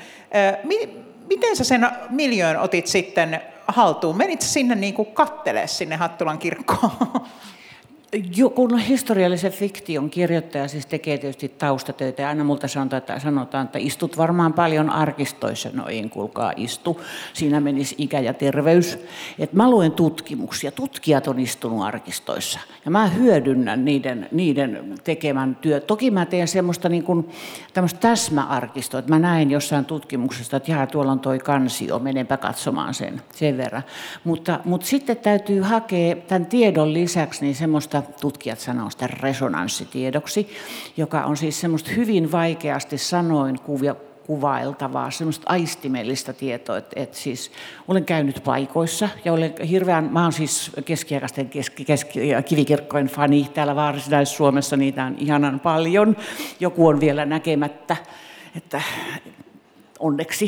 [0.64, 4.18] mi- miten sä sen miljöön otit sitten haltuun?
[4.18, 6.92] Menit sinne niin kuin kattelee sinne Hattulan kirkkoon?
[8.56, 13.80] kun historiallisen fiktion kirjoittaja siis tekee tietysti taustatöitä ja aina multa sanotaan, että, sanotaan, että
[13.80, 15.70] istut varmaan paljon arkistoissa.
[15.74, 17.02] No en kuulkaa istu.
[17.34, 19.00] Siinä menisi ikä ja terveys.
[19.40, 20.72] Et mä luen tutkimuksia.
[20.72, 22.60] Tutkijat on istunut arkistoissa.
[22.86, 25.80] Ja mä hyödynnän niiden, niiden tekemän työ.
[25.80, 27.30] Toki mä teen semmoista niin kuin,
[28.00, 33.22] täsmäarkistoa, että mä näen jossain tutkimuksesta, että jaa, tuolla on toi kansio, menenpä katsomaan sen
[33.36, 33.84] sen verran.
[34.24, 40.50] Mutta, mutta sitten täytyy hakea tämän tiedon lisäksi niin semmoista tutkijat sanoo sitä resonanssitiedoksi,
[40.98, 47.52] joka on siis semmoista hyvin vaikeasti sanoin kuvia, kuvailtavaa, semmoista aistimellista tietoa, että, että siis
[47.88, 53.76] olen käynyt paikoissa ja olen hirveän, mä olen siis keskiaikaisten keski, keski, kivikirkkojen fani täällä
[53.76, 56.18] Varsinais-Suomessa, niitä on ihanan paljon,
[56.60, 57.96] joku on vielä näkemättä,
[58.56, 58.82] että
[60.02, 60.46] onneksi.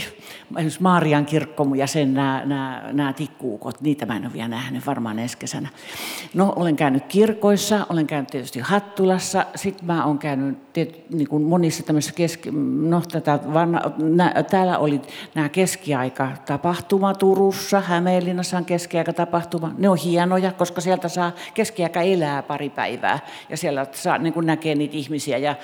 [0.56, 4.88] Esimerkiksi Maarian kirkko ja sen nämä, nämä, nämä tikkuukot, niitä mä en ole vielä nähnyt
[4.88, 5.70] varmaan ensi kesänä.
[6.34, 11.44] No, olen käynyt kirkoissa, olen käynyt tietysti Hattulassa, sitten mä olen käynyt tiety, niin kuin
[11.44, 12.50] monissa tämmöisissä keski...
[12.82, 15.02] No, tätä vanha, nä, täällä oli
[15.36, 19.72] nämä keskiaika-tapahtuma Turussa, Hämeenlinnassa on keskiaika-tapahtuma.
[19.78, 24.46] Ne on hienoja, koska sieltä saa keskiaika elää pari päivää ja siellä saa, niin kuin
[24.46, 25.56] näkee niitä ihmisiä ja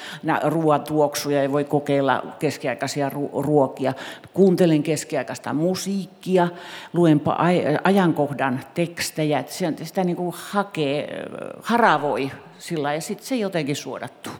[0.43, 3.94] ruoan tuoksuja ja voi kokeilla keskiaikaisia ruokia musiikkia.
[4.34, 6.48] Kuuntelen keskiaikaista musiikkia,
[6.94, 7.38] luenpa
[7.84, 11.26] ajankohdan tekstejä, että sitä niin kuin hakee,
[11.62, 14.34] haravoi sillä ja sitten se jotenkin suodattuu.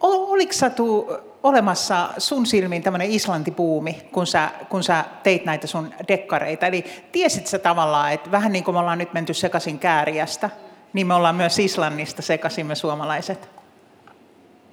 [0.00, 1.10] Oliko Satu
[1.42, 6.66] olemassa sun silmiin tämmöinen islantipuumi, kun sä, kun sä teit näitä sun dekkareita?
[6.66, 10.50] Eli tiesit sä tavallaan, että vähän niin kuin me ollaan nyt menty sekaisin kääriästä,
[10.92, 13.61] niin me ollaan myös Islannista sekaisin me suomalaiset?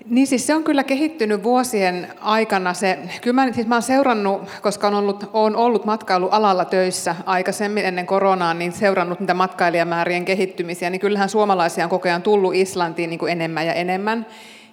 [0.10, 2.74] Niin siis se on kyllä kehittynyt vuosien aikana.
[2.74, 7.86] Se, kyllä mä, siis mä olen seurannut, koska olen ollut, olen ollut matkailualalla töissä aikaisemmin
[7.86, 13.10] ennen koronaa, niin seurannut niitä matkailijamäärien kehittymisiä, niin kyllähän suomalaisia on koko ajan tullut Islantiin
[13.10, 14.26] niin kuin enemmän ja enemmän.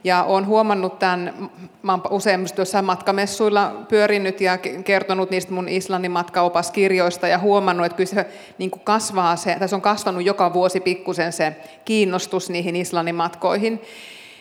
[0.05, 1.51] Ja olen huomannut tämän,
[1.83, 7.97] mä olen usein tuossa matkamessuilla pyörinyt ja kertonut niistä mun Islannin matkaopaskirjoista ja huomannut, että
[7.97, 8.27] kyllä se
[8.59, 13.81] niin kuin kasvaa, se, tässä on kasvanut joka vuosi pikkusen se kiinnostus niihin Islannin matkoihin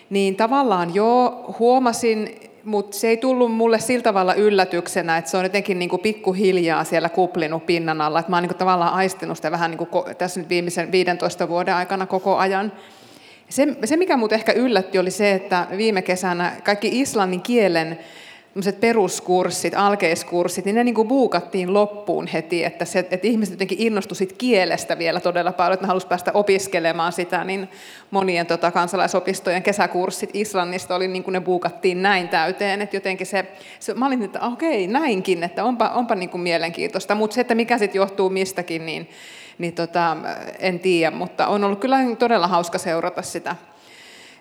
[0.10, 5.44] niin tavallaan joo, huomasin, mutta se ei tullut mulle sillä tavalla yllätyksenä, että se on
[5.44, 8.20] jotenkin niin kuin pikkuhiljaa siellä kuplinut pinnan alla.
[8.20, 11.50] Että mä oon niin kuin tavallaan aistinut sitä vähän niin kuin tässä nyt viimeisen 15
[11.50, 12.72] vuoden aikana koko ajan.
[13.50, 18.00] Se, se mikä mut ehkä yllätti, oli se, että viime kesänä kaikki islannin kielen
[18.80, 24.34] peruskurssit, alkeiskurssit, niin ne niin kuin buukattiin loppuun heti, että, se, että ihmiset jotenkin innostuivat
[24.38, 27.70] kielestä vielä todella paljon, että ne halusivat päästä opiskelemaan sitä, niin
[28.12, 33.46] monien tota, kansalaisopistojen kesäkurssit Islannista oli niin kuin ne buukattiin näin täyteen, että jotenkin se,
[33.80, 37.56] se mä olin, että okei, näinkin, että onpa, onpa niin kuin mielenkiintoista, mutta se, että
[37.56, 39.10] mikä sitten johtuu mistäkin, niin
[39.58, 40.18] niin tota,
[40.60, 43.56] en tiedä, mutta on ollut kyllä todella hauska seurata sitä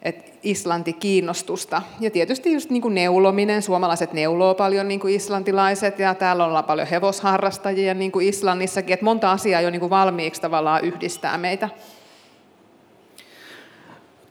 [0.04, 1.82] että Islanti-kiinnostusta.
[2.00, 6.64] Ja tietysti just niin kuin neulominen, suomalaiset neuloo paljon niin kuin islantilaiset, ja täällä ollaan
[6.64, 11.68] paljon hevosharrastajia niin kuin Islannissakin, että monta asiaa jo niin kuin valmiiksi tavallaan yhdistää meitä.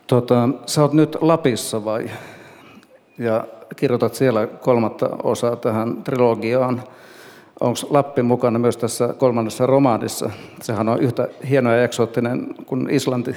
[0.08, 2.10] Tota, sä oot nyt Lapissa vai?
[3.18, 6.84] Ja kirjoitat siellä kolmatta osaa tähän trilogiaan.
[7.60, 10.30] Onko Lappi mukana myös tässä kolmannessa romaanissa?
[10.62, 13.36] Sehän on yhtä hieno ja eksoottinen kuin Islanti.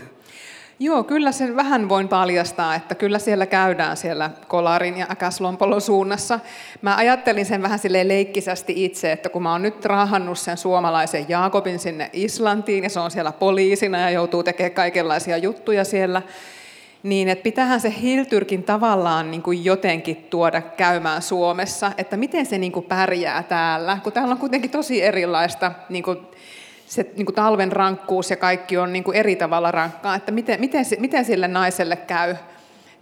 [0.79, 6.41] Joo, kyllä sen vähän voin paljastaa, että kyllä siellä käydään siellä Kolarin ja Äkäslompolon suunnassa.
[6.83, 11.27] Mä ajattelin sen vähän sille leikkisästi itse, että kun mä oon nyt rahannut sen suomalaisen
[11.29, 16.23] Jaakobin sinne Islantiin ja se on siellä poliisina ja joutuu tekemään kaikenlaisia juttuja siellä,
[17.03, 22.59] niin että pitähän se Hiltyrkin tavallaan niin kuin jotenkin tuoda käymään Suomessa, että miten se
[22.59, 26.19] niin kuin pärjää täällä, kun täällä on kuitenkin tosi erilaista niin kuin
[26.87, 30.61] se niin kuin talven rankkuus ja kaikki on niin kuin eri tavalla rankkaa, että miten,
[30.61, 32.37] miten, miten sille naiselle käy,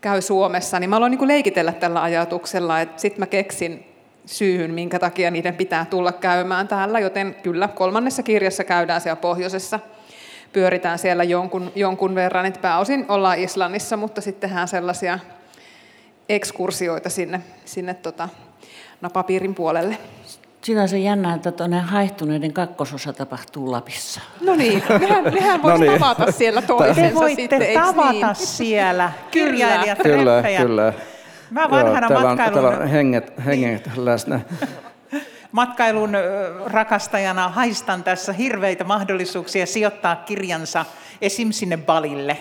[0.01, 3.95] käy Suomessa, niin mä aloin niin kuin leikitellä tällä ajatuksella, että sitten mä keksin
[4.27, 9.81] syyhyn, minkä takia niiden pitää tulla käymään täällä, joten kyllä kolmannessa kirjassa käydään siellä pohjoisessa,
[10.53, 15.19] pyöritään siellä jonkun, jonkun verran, että pääosin ollaan Islannissa, mutta sitten tehdään sellaisia
[16.29, 18.29] ekskursioita sinne, sinne tota,
[19.01, 19.99] napapiirin puolelle.
[20.87, 24.21] Se jännä, että tuonne haihtuneiden kakkososa tapahtuu Lapissa.
[24.41, 26.01] No niin, mehän, mehän voisi no niin.
[26.01, 28.35] tavata siellä toisensa Te voitte sitten, tavata niin?
[28.35, 30.93] siellä, kirjailijat, Kyllä, kyllä.
[31.51, 34.41] Mä vanhana Joo, täällä on, matkailun, täällä on henget, henget läsnä.
[35.53, 36.13] matkailun
[36.67, 40.85] rakastajana haistan tässä hirveitä mahdollisuuksia sijoittaa kirjansa
[41.21, 41.53] esim.
[41.53, 42.37] sinne Balille.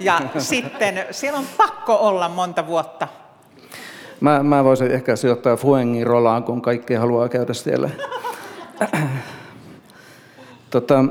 [0.00, 3.08] Ja sitten siellä on pakko olla monta vuotta.
[4.20, 7.90] Mä, mä voisin ehkä sijoittaa Fuengirolaan, kun kaikki haluaa käydä siellä.
[10.70, 11.04] tota,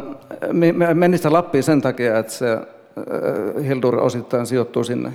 [0.94, 5.12] menisit Lappiin sen takia, että se äh, Hildur osittain sijoittuu sinne?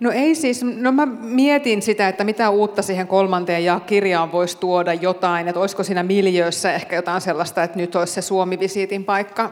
[0.00, 4.58] No ei siis, no mä mietin sitä, että mitä uutta siihen kolmanteen ja kirjaan voisi
[4.58, 9.50] tuoda jotain, että olisiko siinä miljöössä ehkä jotain sellaista, että nyt olisi se Suomi-visiitin paikka.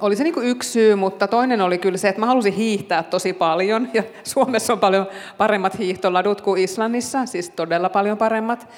[0.00, 3.02] Oli se niin kuin yksi syy, mutta toinen oli kyllä se, että mä halusin hiihtää
[3.02, 5.06] tosi paljon, ja Suomessa on paljon
[5.38, 8.68] paremmat hiihtoladut kuin Islannissa, siis todella paljon paremmat.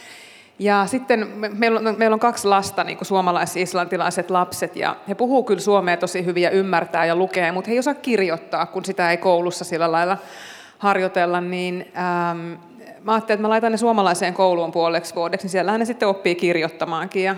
[0.59, 5.61] Ja sitten meillä on, meillä on kaksi lasta, niin suomalais-islantilaiset lapset, ja he puhuu kyllä
[5.61, 9.17] suomea tosi hyvin ja ymmärtää ja lukee, mutta he ei osaa kirjoittaa, kun sitä ei
[9.17, 10.19] koulussa sillä lailla
[10.79, 12.39] harjoitella, niin ähm,
[13.03, 16.35] mä ajattelin, että mä laitan ne suomalaiseen kouluun puoleksi vuodeksi, niin siellähän ne sitten oppii
[16.35, 17.25] kirjoittamaankin.
[17.25, 17.37] Ja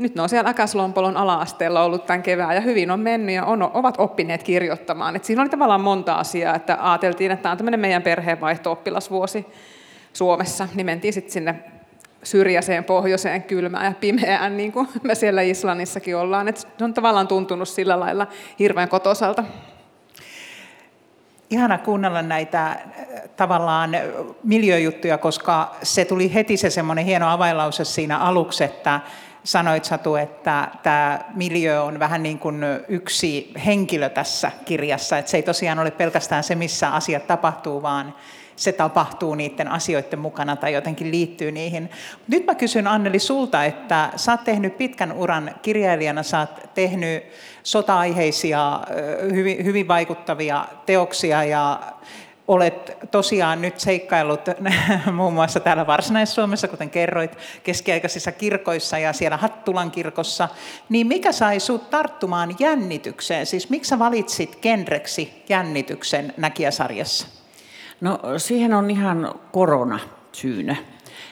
[0.00, 3.62] nyt ne on siellä Äkäslompolon ala-asteella ollut tämän kevään ja hyvin on mennyt ja on,
[3.62, 5.16] ovat oppineet kirjoittamaan.
[5.16, 9.46] Et siinä oli tavallaan monta asiaa, että ajateltiin, että tämä on tämmöinen meidän perheen vaihto-oppilasvuosi
[10.12, 11.54] Suomessa, niin mentiin sitten sinne
[12.22, 16.48] syrjäiseen pohjoiseen kylmään ja pimeään, niin kuin me siellä Islannissakin ollaan.
[16.48, 18.26] Et se on tavallaan tuntunut sillä lailla
[18.58, 19.44] hirveän kotosalta
[21.50, 22.78] ihana kuunnella näitä äh,
[23.36, 23.90] tavallaan
[24.44, 29.00] miljöjuttuja, koska se tuli heti se semmoinen hieno avainlause siinä aluksi, että
[29.44, 35.36] sanoit Satu, että tämä miljö on vähän niin kuin yksi henkilö tässä kirjassa, että se
[35.36, 38.14] ei tosiaan ole pelkästään se, missä asiat tapahtuu, vaan
[38.56, 41.90] se tapahtuu niiden asioiden mukana tai jotenkin liittyy niihin.
[42.28, 47.24] Nyt mä kysyn Anneli sulta, että sä oot tehnyt pitkän uran kirjailijana, sä oot tehnyt
[47.62, 48.80] sota-aiheisia,
[49.32, 51.80] hyvin, hyvin vaikuttavia teoksia ja
[52.50, 54.40] olet tosiaan nyt seikkaillut
[55.12, 60.48] muun muassa täällä Varsinais-Suomessa, kuten kerroit, keskiaikaisissa kirkoissa ja siellä Hattulan kirkossa,
[60.88, 63.46] niin mikä sai sinut tarttumaan jännitykseen?
[63.46, 67.26] Siis miksi valitsit genreksi jännityksen näkijäsarjassa?
[68.00, 69.98] No siihen on ihan korona
[70.32, 70.76] syynä.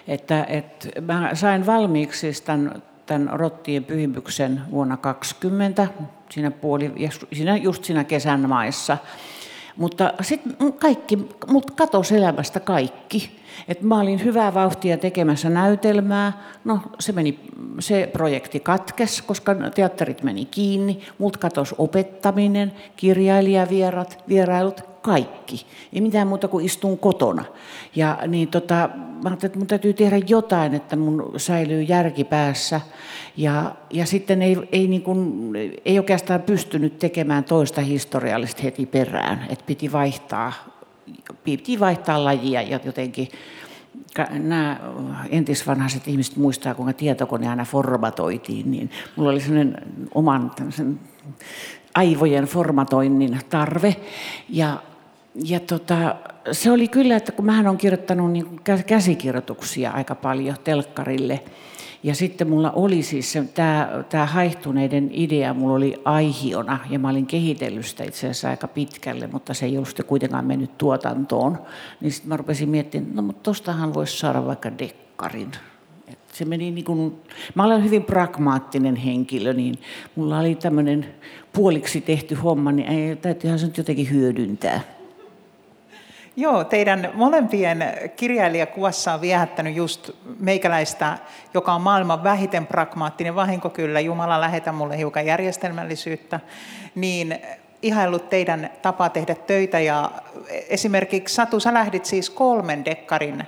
[0.08, 5.88] Että, että mä sain valmiiksi tämän, tämän rottien pyhimyksen vuonna 2020,
[6.30, 6.92] siinä, puoli,
[7.32, 8.98] siinä just siinä kesän maissa.
[9.78, 13.38] Mutta sitten kaikki, mut katosi elämästä kaikki.
[13.68, 16.32] Et mä olin hyvää vauhtia tekemässä näytelmää.
[16.64, 17.40] No se, meni,
[17.78, 21.00] se projekti katkes, koska teatterit meni kiinni.
[21.18, 25.66] Mut katosi opettaminen, kirjailijavierat, vierailut, kaikki.
[25.92, 27.44] Ei mitään muuta kuin istun kotona.
[27.96, 28.90] Ja niin tota,
[29.22, 32.80] mä ajattelin, että mun täytyy tehdä jotain, että mun säilyy järki päässä.
[33.36, 35.50] Ja, ja sitten ei, ei, niin kuin,
[35.84, 39.46] ei oikeastaan pystynyt tekemään toista historiallista heti perään.
[39.48, 40.52] Että piti vaihtaa,
[41.44, 43.28] piti vaihtaa lajia ja jotenkin
[44.30, 44.80] nämä
[45.30, 49.76] entisvanhaiset ihmiset muistaa, kuinka tietokone aina formatoitiin, niin mulla oli sellainen
[50.14, 50.50] oman
[51.98, 53.96] aivojen formatoinnin tarve.
[54.48, 54.82] Ja
[55.44, 56.14] ja tota,
[56.52, 61.40] se oli kyllä, että kun mähän olen kirjoittanut niin käsikirjoituksia aika paljon telkkarille,
[62.02, 67.08] Ja sitten mulla oli siis se, tämä, tämä haihtuneiden idea, mulla oli aihiona ja mä
[67.08, 71.58] olin kehitellyt sitä itse asiassa aika pitkälle, mutta se ei ollut kuitenkaan mennyt tuotantoon.
[72.00, 75.52] Niin sitten mä rupesin miettimään, no mutta tostahan voisi saada vaikka dekkarin.
[76.08, 77.16] Et se meni niin kuin,
[77.54, 79.74] mä olen hyvin pragmaattinen henkilö, niin
[80.16, 81.06] mulla oli tämmöinen
[81.58, 84.80] puoliksi tehty homma, niin täytyyhän se nyt jotenkin hyödyntää.
[86.36, 87.84] Joo, teidän molempien
[88.16, 91.18] kirjailijakuvassa on viehättänyt just meikäläistä,
[91.54, 96.40] joka on maailman vähiten pragmaattinen vahinko kyllä, Jumala lähetä mulle hiukan järjestelmällisyyttä,
[96.94, 97.38] niin
[97.82, 100.10] ihaillut teidän tapa tehdä töitä ja
[100.68, 103.44] esimerkiksi Satu, sä lähdit siis kolmen dekkarin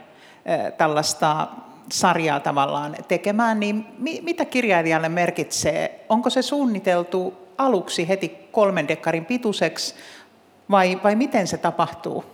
[0.78, 1.46] tällaista
[1.92, 3.86] sarjaa tavallaan tekemään, niin
[4.22, 6.04] mitä kirjailijalle merkitsee?
[6.08, 9.94] Onko se suunniteltu aluksi heti kolmen dekkarin pituiseksi
[10.70, 12.24] vai, vai miten se tapahtuu?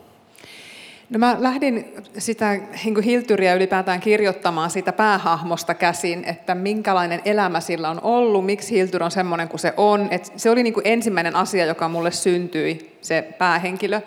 [1.11, 7.91] No mä lähdin sitä niin Hiltyriä ylipäätään kirjoittamaan siitä päähahmosta käsin, että minkälainen elämä sillä
[7.91, 10.09] on ollut, miksi Hiltyr on semmoinen kuin se on.
[10.11, 14.01] Et se oli niin ensimmäinen asia, joka mulle syntyi, se päähenkilö.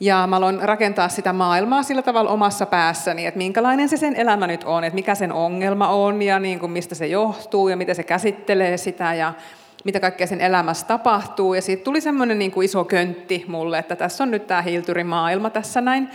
[0.00, 4.46] Ja mä aloin rakentaa sitä maailmaa sillä tavalla omassa päässäni, että minkälainen se sen elämä
[4.46, 7.94] nyt on, että mikä sen ongelma on ja niin kuin mistä se johtuu ja miten
[7.94, 9.34] se käsittelee sitä ja
[9.88, 11.54] mitä kaikkea sen elämässä tapahtuu.
[11.54, 15.06] Ja siitä tuli semmoinen niin kuin iso köntti mulle, että tässä on nyt tämä Hilturin
[15.06, 16.08] maailma tässä näin.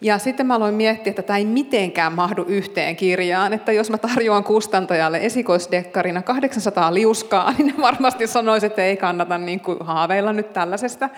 [0.00, 3.98] Ja sitten mä aloin miettiä, että tämä ei mitenkään mahdu yhteen kirjaan, että jos mä
[3.98, 10.32] tarjoan kustantajalle esikoisdekkarina 800 liuskaa, niin ne varmasti sanoisi, että ei kannata niin kuin haaveilla
[10.32, 11.08] nyt tällaisesta.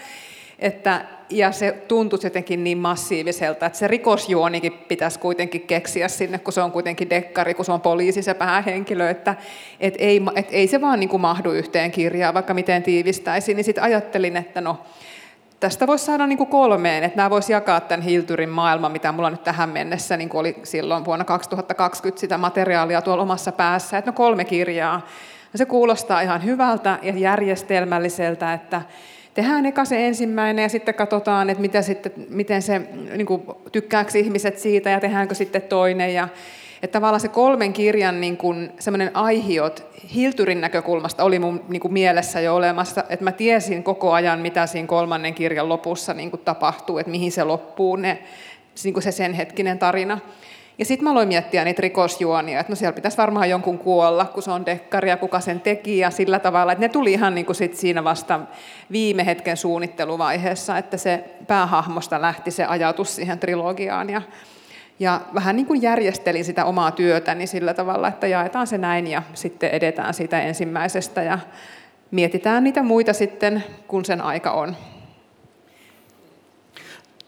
[0.59, 6.53] Että, ja se tuntui jotenkin niin massiiviselta, että se rikosjuonikin pitäisi kuitenkin keksiä sinne, kun
[6.53, 9.35] se on kuitenkin dekkari, kun se on poliisi se päähenkilö, että
[9.81, 13.65] et ei, et ei se vaan niin kuin mahdu yhteen kirjaan, vaikka miten tiivistäisi, niin
[13.65, 14.79] sitten ajattelin, että no,
[15.61, 19.31] tästä voisi saada niin kuin kolmeen, että nämä voisi jakaa tämän Hiltyrin maailman, mitä mulla
[19.31, 24.11] nyt tähän mennessä niin kuin oli silloin vuonna 2020 sitä materiaalia tuolla omassa päässä, että
[24.11, 25.07] no kolme kirjaa.
[25.53, 28.83] Ja se kuulostaa ihan hyvältä ja järjestelmälliseltä, että
[29.35, 32.79] tehdään eka se ensimmäinen ja sitten katsotaan, että mitä sitten, miten se,
[33.17, 33.43] niin kuin,
[33.73, 36.15] tykkääkö ihmiset siitä ja tehdäänkö sitten toinen.
[36.15, 36.29] Ja,
[36.83, 41.93] että tavallaan se kolmen kirjan niin kuin, semmoinen aihiot Hilturin näkökulmasta oli mun niin kuin,
[41.93, 46.41] mielessä jo olemassa, että mä tiesin koko ajan, mitä siinä kolmannen kirjan lopussa niin kuin,
[46.45, 48.23] tapahtuu, että mihin se loppuu, ne,
[48.85, 50.19] niin kuin se sen hetkinen tarina.
[50.79, 54.43] Ja sitten mä aloin miettiä niitä rikosjuonia, että no siellä pitäisi varmaan jonkun kuolla, kun
[54.43, 57.47] se on dekkari ja kuka sen teki ja sillä tavalla, että ne tuli ihan niin
[57.47, 58.41] kuin sit siinä vasta
[58.93, 64.23] viime hetken suunnitteluvaiheessa, että se päähahmosta lähti se ajatus siihen trilogiaan ja,
[64.99, 69.23] ja vähän niin kuin järjestelin sitä omaa työtäni sillä tavalla, että jaetaan se näin ja
[69.35, 71.39] sitten edetään siitä ensimmäisestä ja
[72.11, 74.77] mietitään niitä muita sitten, kun sen aika on.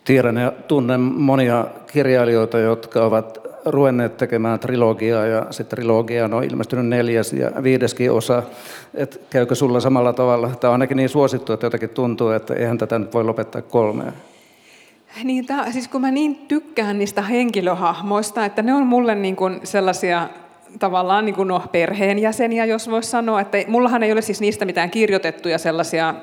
[0.07, 6.87] Tiedän ja tunnen monia kirjailijoita, jotka ovat ruvenneet tekemään trilogiaa ja se trilogia on ilmestynyt
[6.87, 8.43] neljäs ja viideskin osa.
[8.95, 10.49] Et käykö sulla samalla tavalla?
[10.49, 14.13] Tämä on ainakin niin suosittu, että jotenkin tuntuu, että eihän tätä nyt voi lopettaa kolmeen.
[15.25, 19.61] Niin, tää, siis kun mä niin tykkään niistä henkilöhahmoista, että ne on mulle niin kuin
[19.65, 20.29] sellaisia
[20.79, 23.41] tavallaan niin kuin no, perheenjäseniä, jos voisi sanoa.
[23.41, 26.15] Että mullahan ei ole siis niistä mitään kirjoitettuja sellaisia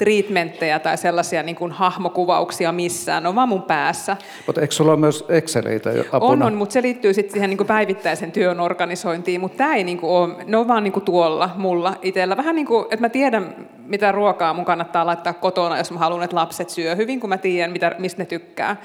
[0.00, 4.16] treatmentteja tai sellaisia niin kuin hahmokuvauksia missään, ne on vaan mun päässä.
[4.46, 6.32] Mutta eikö sulla ole myös Exceleitä apuna?
[6.32, 9.84] On, on mutta se liittyy sitten siihen niin kuin päivittäisen työn organisointiin, mutta tämä ei
[9.84, 12.36] niin kuin ole, ne on vaan niin kuin tuolla mulla itsellä.
[12.36, 16.22] Vähän niin kuin, että mä tiedän, mitä ruokaa mun kannattaa laittaa kotona, jos mä haluan,
[16.22, 18.76] että lapset syö hyvin, kun mä tiedän, mitä, mistä ne tykkää.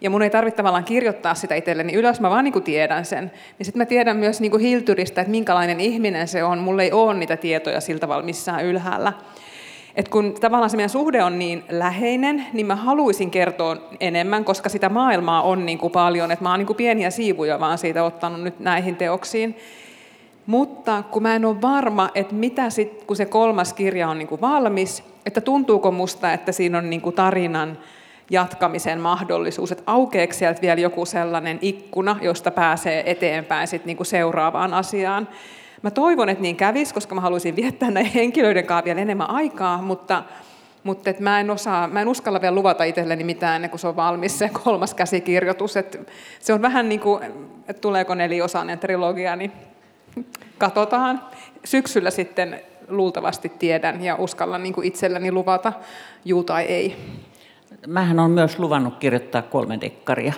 [0.00, 3.32] Ja mun ei tarvitse tavallaan kirjoittaa sitä itselleni ylös, mä vaan niin kuin tiedän sen.
[3.58, 6.58] Niin sitten mä tiedän myös niin kuin Hiltyristä, että minkälainen ihminen se on.
[6.58, 9.12] Mulla ei ole niitä tietoja siltä tavalla missään ylhäällä.
[9.96, 14.68] Et kun tavallaan se meidän suhde on niin läheinen, niin mä haluaisin kertoa enemmän, koska
[14.68, 18.04] sitä maailmaa on niin kuin paljon, että mä oon niin kuin pieniä siivuja vaan siitä
[18.04, 19.56] ottanut nyt näihin teoksiin.
[20.46, 24.28] Mutta kun mä en ole varma, että mitä sitten, kun se kolmas kirja on niin
[24.28, 27.78] kuin valmis, että tuntuuko musta, että siinä on niin kuin tarinan
[28.30, 34.06] jatkamisen mahdollisuus, että aukeeko sieltä vielä joku sellainen ikkuna, josta pääsee eteenpäin sit niin kuin
[34.06, 35.28] seuraavaan asiaan.
[35.82, 39.82] Mä toivon, että niin kävisi, koska mä haluaisin viettää näiden henkilöiden kanssa vielä enemmän aikaa,
[39.82, 40.24] mutta,
[40.84, 43.88] mutta et mä, en osaa, mä en uskalla vielä luvata itselleni mitään ennen kuin se
[43.88, 45.76] on valmis se kolmas käsikirjoitus.
[45.76, 47.24] Et se on vähän niin kuin,
[47.68, 49.52] että tuleeko neliosainen trilogia, niin
[50.58, 51.20] katsotaan.
[51.64, 55.72] Syksyllä sitten luultavasti tiedän ja uskallan niin kuin itselleni luvata
[56.24, 56.96] juu tai ei.
[57.86, 60.32] Mähän on myös luvannut kirjoittaa kolme dekkaria.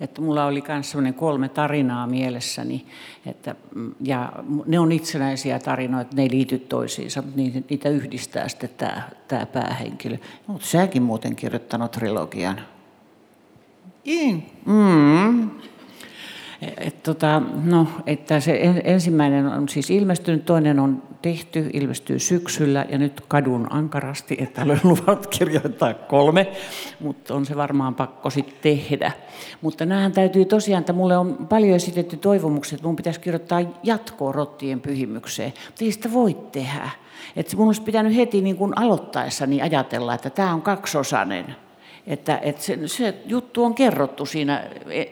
[0.00, 2.86] Että mulla oli myös kolme tarinaa mielessäni,
[3.26, 3.54] että,
[4.00, 4.32] ja
[4.66, 7.40] ne on itsenäisiä tarinoita, ne ei liity toisiinsa, mutta
[7.70, 10.16] niitä yhdistää sitten tämä, tämä päähenkilö.
[10.46, 12.60] Mutta säkin muuten kirjoittanut trilogian.
[14.04, 14.46] In.
[14.66, 15.50] Mm.
[16.78, 22.98] Et tota, no, että se ensimmäinen on siis ilmestynyt, toinen on tehty, ilmestyy syksyllä ja
[22.98, 26.52] nyt kadun ankarasti, että olen luvannut kirjoittaa kolme,
[27.00, 29.12] mutta on se varmaan pakko sitten tehdä.
[29.60, 34.32] Mutta näähän täytyy tosiaan, että mulle on paljon esitetty toivomuksia, että mun pitäisi kirjoittaa jatkoa
[34.32, 36.90] rottien pyhimykseen, mutta ei sitä voi tehdä.
[37.36, 41.56] Että mun olisi pitänyt heti niin kuin aloittaessani ajatella, että tämä on kaksosainen
[42.06, 44.64] että, että se, se, juttu on kerrottu siinä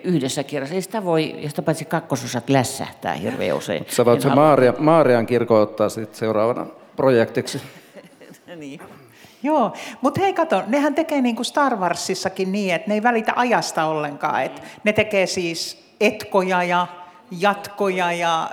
[0.04, 0.74] yhdessä kirjassa.
[0.74, 3.86] Ei sitä voi, ja sitä paitsi kakkososat lässähtää hirveän usein.
[3.88, 6.66] Sä voit se Maaria, Maarian kirkko ottaa sitten seuraavana
[6.96, 7.62] projektiksi.
[8.56, 8.80] niin.
[9.42, 13.32] Joo, mutta hei kato, nehän tekee niin kuin Star Warsissakin niin, että ne ei välitä
[13.36, 14.42] ajasta ollenkaan.
[14.42, 16.86] Et ne tekee siis etkoja ja
[17.30, 18.50] jatkoja ja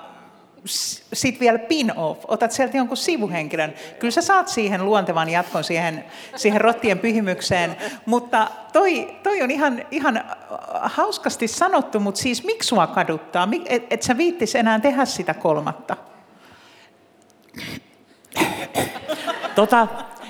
[1.14, 3.74] sitten vielä pin-off, otat sieltä jonkun sivuhenkilön.
[4.00, 6.06] Kyllä sä saat siihen luontevan jatkon siihen,
[6.36, 10.24] siihen rottien pyhimykseen, mutta toi, toi on ihan, ihan
[10.82, 13.48] hauskasti sanottu, mutta siis miksi sua kaduttaa?
[13.66, 15.98] Et, et sä viittis enää tehdä sitä kolmatta?
[19.56, 19.88] Tota,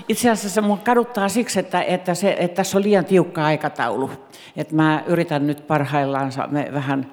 [0.10, 4.12] itse asiassa mun kaduttaa siksi, että, että, se, että tässä on liian tiukka aikataulu.
[4.58, 7.12] Että mä yritän nyt parhaillaan me vähän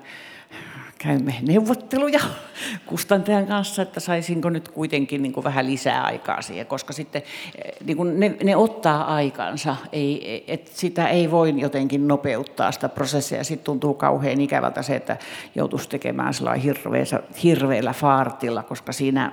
[1.03, 2.20] käymme neuvotteluja
[2.86, 7.22] kustantajan kanssa, että saisinko nyt kuitenkin niin kuin vähän lisää aikaa siihen, koska sitten
[7.64, 12.88] eh, niin kuin ne, ne ottaa aikansa, ei, et sitä ei voi jotenkin nopeuttaa sitä
[12.88, 13.44] prosessia.
[13.44, 15.16] Sitten tuntuu kauhean ikävältä se, että
[15.55, 19.32] joutuisi tekemään hirveällä, hirveällä faartilla, koska siinä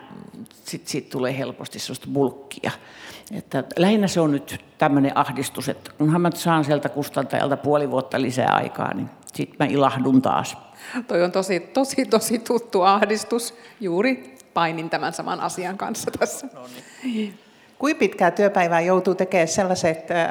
[0.64, 2.72] sitten sit tulee helposti sellaista bulkkia.
[3.32, 8.22] Että lähinnä se on nyt tämmöinen ahdistus, että kunhan mä saan sieltä kustantajalta puoli vuotta
[8.22, 10.69] lisää aikaa, niin sitten mä ilahdun taas.
[11.08, 13.54] Toi on tosi, tosi, tosi tuttu ahdistus.
[13.80, 16.48] Juuri painin tämän saman asian kanssa tässä.
[16.54, 16.68] No
[17.04, 17.40] niin.
[17.80, 20.28] Kuinka pitkää työpäivää joutuu tekemään sellaiset äh,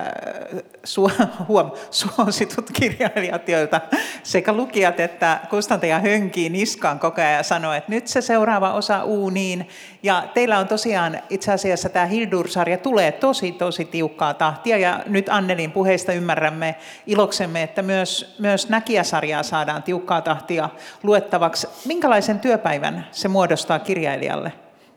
[1.90, 3.80] suositut kirjailijat, joilta
[4.22, 9.04] sekä lukijat että kustantaja hönkii niskaan koko ajan ja sanoo, että nyt se seuraava osa
[9.04, 9.68] uuniin.
[10.02, 15.28] Ja teillä on tosiaan itse asiassa tämä Hildur-sarja tulee tosi, tosi tiukkaa tahtia ja nyt
[15.28, 16.74] Annelin puheista ymmärrämme
[17.06, 20.68] iloksemme, että myös, myös Näkijäsarjaa saadaan tiukkaa tahtia
[21.02, 21.66] luettavaksi.
[21.84, 24.52] Minkälaisen työpäivän se muodostaa kirjailijalle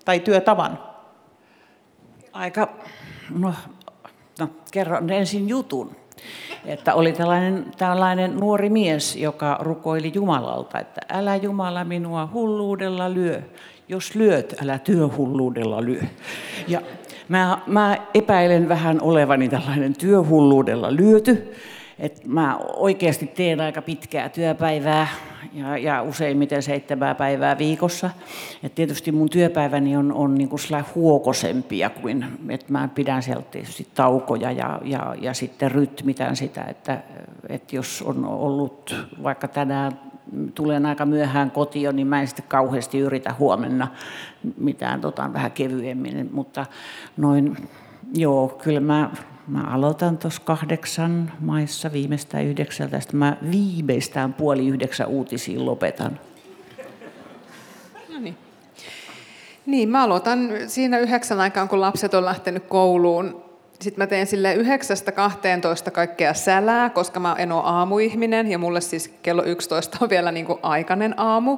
[0.05, 0.90] tai työtavan?
[2.33, 2.67] Aika,
[3.29, 3.53] no,
[4.39, 5.95] no kerron ensin jutun.
[6.65, 13.41] Että oli tällainen, tällainen nuori mies, joka rukoili Jumalalta, että älä Jumala minua hulluudella lyö.
[13.87, 16.01] Jos lyöt, älä työhulluudella lyö.
[16.67, 16.81] Ja
[17.27, 21.53] mä, mä epäilen vähän olevani tällainen työhulluudella lyöty.
[22.01, 25.07] Että mä oikeasti teen aika pitkää työpäivää
[25.53, 28.09] ja, ja useimmiten seitsemää päivää viikossa.
[28.63, 30.59] Et tietysti mun työpäiväni on, on niin kuin
[30.95, 37.03] huokosempia kuin, että mä pidän sieltä tietysti taukoja ja, ja, ja sitten rytmitän sitä, että,
[37.49, 39.99] että jos on ollut vaikka tänään
[40.55, 43.87] tulen aika myöhään kotiin, niin mä en sitten kauheasti yritä huomenna
[44.57, 46.65] mitään tota, vähän kevyemmin, mutta
[47.17, 47.69] noin,
[48.13, 49.09] joo, kyllä mä
[49.47, 56.19] Mä aloitan tuossa kahdeksan maissa viimeistään yhdeksältä, sitten mä viimeistään puoli yhdeksän uutisiin lopetan.
[58.13, 58.37] No niin.
[59.65, 63.50] Niin, mä aloitan siinä yhdeksän aikaan, kun lapset on lähtenyt kouluun
[63.81, 64.55] sitten mä teen sille
[65.87, 70.31] 9-12 kaikkea sälää, koska mä en ole aamuihminen ja mulle siis kello 11 on vielä
[70.31, 71.57] niin aikainen aamu.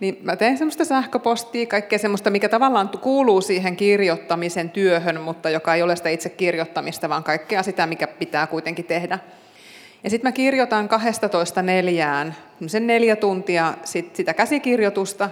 [0.00, 5.74] Niin mä teen semmoista sähköpostia, kaikkea semmoista, mikä tavallaan kuuluu siihen kirjoittamisen työhön, mutta joka
[5.74, 9.18] ei ole sitä itse kirjoittamista, vaan kaikkea sitä, mikä pitää kuitenkin tehdä.
[10.04, 15.30] Ja sitten mä kirjoitan 12 neljään, sen neljä tuntia sit sitä käsikirjoitusta,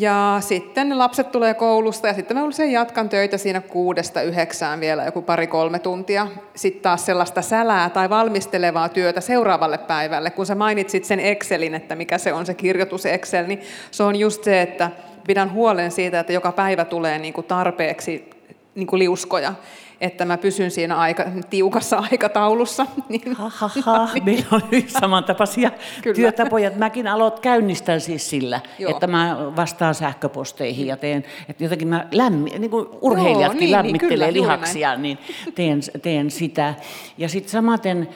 [0.00, 5.04] ja sitten lapset tulee koulusta ja sitten mä usein jatkan töitä siinä kuudesta yhdeksään vielä
[5.04, 6.28] joku pari-kolme tuntia.
[6.54, 10.30] Sitten taas sellaista sälää tai valmistelevaa työtä seuraavalle päivälle.
[10.30, 14.16] Kun sä mainitsit sen Excelin, että mikä se on se kirjoitus Excel, niin se on
[14.16, 14.90] just se, että
[15.26, 18.30] pidän huolen siitä, että joka päivä tulee niin kuin tarpeeksi
[18.74, 19.54] niin kuin liuskoja
[20.00, 22.86] että mä pysyn siinä aika, tiukassa aikataulussa.
[23.08, 24.08] Niin, ha, ha, ha.
[24.14, 24.24] Niin.
[24.24, 25.70] Meillä on samantapaisia
[26.02, 26.14] Kyllä.
[26.14, 26.70] työtapoja.
[26.76, 28.90] Mäkin aloit käynnistän siis sillä, Joo.
[28.90, 33.72] että mä vastaan sähköposteihin ja teen, että jotenkin mä lämmi, niin kuin urheilijatkin Joo, niin,
[33.72, 35.18] lämmittelee niin, kyllä, lihaksia, niin
[35.54, 36.74] teen, teen sitä.
[37.18, 38.08] Ja sitten samaten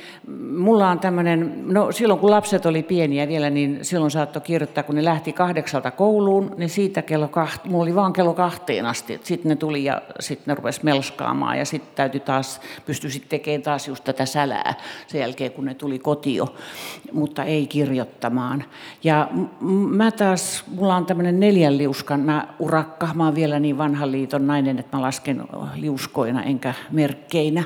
[0.56, 4.94] mulla on tämmöinen, no silloin kun lapset oli pieniä vielä, niin silloin saattoi kirjoittaa, kun
[4.94, 9.48] ne lähti kahdeksalta kouluun, niin siitä kello kahti, mulla oli vaan kello kahteen asti, sitten
[9.48, 13.88] ne tuli ja sitten ne rupesi melskaamaan ja sitten täytyy taas, pystyi sitten tekemään taas
[13.88, 14.74] just tätä sälää
[15.06, 16.54] sen jälkeen, kun ne tuli kotio,
[17.12, 18.64] mutta ei kirjoittamaan.
[19.04, 19.28] Ja
[19.90, 24.46] mä taas, mulla on tämmöinen neljän liuskan mä urakka, mä oon vielä niin vanhan liiton
[24.46, 25.42] nainen, että mä lasken
[25.74, 27.64] liuskoina enkä merkkeinä.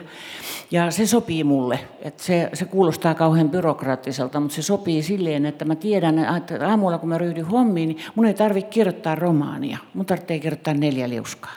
[0.70, 5.64] Ja se sopii mulle, että se, se kuulostaa kauhean byrokraattiselta, mutta se sopii silleen, että
[5.64, 10.06] mä tiedän, että aamulla kun mä ryhdyn hommiin, niin mun ei tarvitse kirjoittaa romaania, mun
[10.06, 11.52] tarvitsee kirjoittaa neljä liuskaa.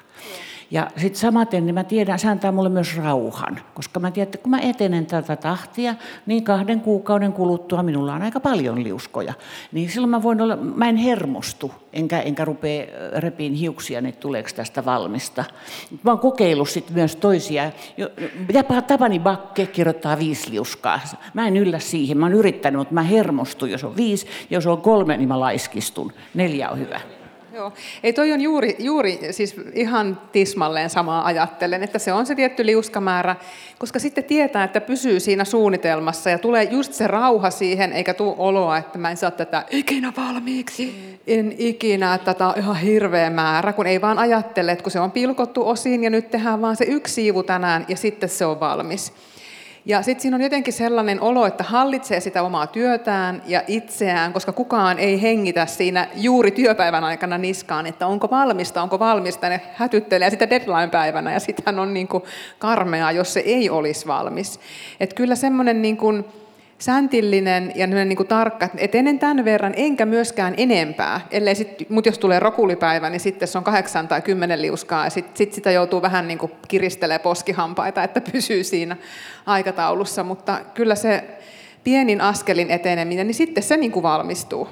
[0.72, 4.38] Ja sitten samaten niin mä tiedän, se antaa mulle myös rauhan, koska mä tiedän, että
[4.38, 5.95] kun mä etenen tätä tahtia,
[6.26, 9.34] niin kahden kuukauden kuluttua minulla on aika paljon liuskoja.
[9.72, 12.86] Niin silloin mä voin olla, mä en hermostu, enkä, enkä rupea
[13.18, 15.45] repiin hiuksia, että tuleeko tästä valmista.
[16.03, 17.72] Mä oon kokeillut sitten myös toisia.
[18.88, 20.99] Tapani Bakke kirjoittaa viisi liuskaa.
[21.34, 24.82] Mä en yllä siihen, mä oon yrittänyt, mutta mä hermostun, jos on viisi, jos on
[24.82, 26.13] kolme, niin mä laiskistun.
[26.34, 27.16] Neljä on hyvä.
[27.57, 27.73] Joo.
[28.03, 32.65] Ei toi on juuri, juuri siis ihan tismalleen samaa ajattelen, että se on se tietty
[32.65, 33.35] liuskamäärä,
[33.79, 38.35] koska sitten tietää, että pysyy siinä suunnitelmassa ja tulee just se rauha siihen, eikä tule
[38.37, 43.73] oloa, että mä en saa tätä ikinä valmiiksi, en ikinä, tätä on ihan hirveä määrä,
[43.73, 46.85] kun ei vaan ajattele, että kun se on pilkottu osiin ja nyt tehdään vaan se
[46.85, 49.13] yksi siivu tänään ja sitten se on valmis.
[49.88, 54.51] Ja sitten siinä on jotenkin sellainen olo, että hallitsee sitä omaa työtään ja itseään, koska
[54.51, 59.49] kukaan ei hengitä siinä juuri työpäivän aikana niskaan, että onko valmista, onko valmista.
[59.49, 62.23] Ne hätyttelee sitä deadline-päivänä ja sitten on niin kuin
[62.59, 64.59] karmea, jos se ei olisi valmis.
[64.99, 66.25] Että kyllä semmoinen niin kuin,
[66.80, 71.21] säntillinen ja niin kuin tarkka, että ennen tämän verran enkä myöskään enempää.
[71.32, 75.09] Ellei sit, mut jos tulee rokulipäivä, niin sitten se on kahdeksan tai kymmenen liuskaa ja
[75.09, 78.97] sitten sit sitä joutuu vähän niin kuin kiristelee poskihampaita, että pysyy siinä
[79.45, 80.23] aikataulussa.
[80.23, 81.23] Mutta kyllä se
[81.84, 84.67] pienin askelin eteneminen, niin sitten se niin kuin valmistuu.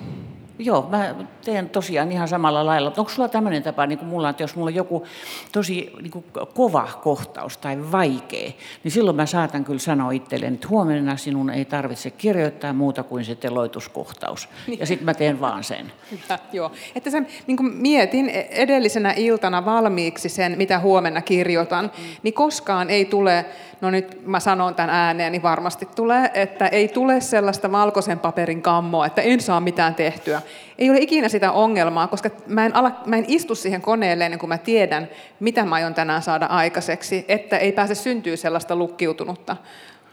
[0.59, 2.93] Joo, mä teen tosiaan ihan samalla lailla.
[2.97, 5.05] Onko sulla tämmöinen tapa, niin kuin mulla, että jos mulla on joku
[5.51, 8.51] tosi niin kuin kova kohtaus tai vaikea,
[8.83, 13.25] niin silloin mä saatan kyllä sanoa itselleen, että huomenna sinun ei tarvitse kirjoittaa muuta kuin
[13.25, 14.49] se teloituskohtaus.
[14.79, 15.91] Ja sitten mä teen vaan sen.
[16.11, 16.71] Hyvä, joo.
[16.95, 22.03] Että sen, niin kuin mietin edellisenä iltana valmiiksi sen, mitä huomenna kirjoitan, mm.
[22.23, 23.45] niin koskaan ei tule,
[23.81, 28.61] no nyt mä sanon tämän ääneen, niin varmasti tulee, että ei tule sellaista valkoisen paperin
[28.61, 30.41] kammoa, että en saa mitään tehtyä.
[30.77, 34.39] Ei ole ikinä sitä ongelmaa, koska mä en, ala, mä en istu siihen koneelle ennen
[34.39, 35.09] kuin mä tiedän,
[35.39, 39.57] mitä mä aion tänään saada aikaiseksi, että ei pääse syntyä sellaista lukkiutunutta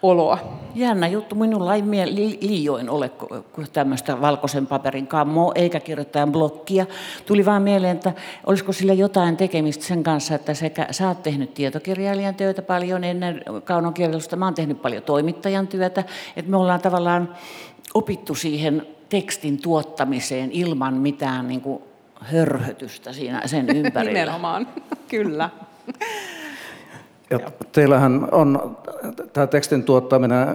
[0.02, 0.38] oloa.
[0.74, 3.10] Jännä juttu, minulla ei mie- li- liioin ole
[3.72, 6.86] tämmöistä valkoisen paperin kammoa eikä kirjoittajan blokkia.
[7.26, 8.12] Tuli vaan mieleen, että
[8.46, 13.42] olisiko sillä jotain tekemistä sen kanssa, että sekä sä oot tehnyt tietokirjailijan työtä paljon ennen
[13.64, 16.04] kaunokirjallisuutta, mä oon tehnyt paljon toimittajan työtä,
[16.36, 17.28] että me ollaan tavallaan
[17.94, 21.82] opittu siihen tekstin tuottamiseen ilman mitään niin kuin
[22.20, 24.20] hörhötystä siinä sen ympärillä.
[24.20, 24.68] Nimenomaan,
[25.08, 25.50] kyllä.
[27.32, 27.38] Ja
[27.72, 28.76] teillähän on
[29.32, 30.48] tämä tekstin tuottaminen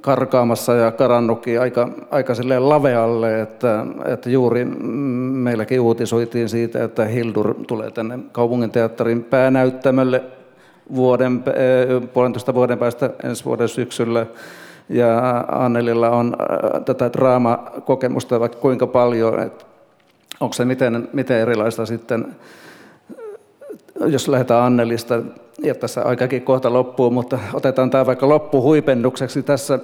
[0.00, 7.90] karkaamassa ja karannutkin aika, aika lavealle, että, että juuri meilläkin uutisoitiin siitä, että Hildur tulee
[7.90, 10.22] tänne kaupunginteatterin päänäyttämölle
[10.94, 11.44] vuoden,
[12.12, 14.26] puolentoista vuoden päästä ensi vuoden syksyllä.
[14.88, 16.36] Ja Annelilla on
[16.84, 19.64] tätä draamakokemusta vaikka kuinka paljon, että
[20.40, 22.36] onko se miten, miten erilaista sitten,
[24.06, 25.22] jos lähdetään Annelista,
[25.62, 29.78] ja tässä aikakin kohta loppuu, mutta otetaan tämä vaikka loppuhuipennukseksi tässä,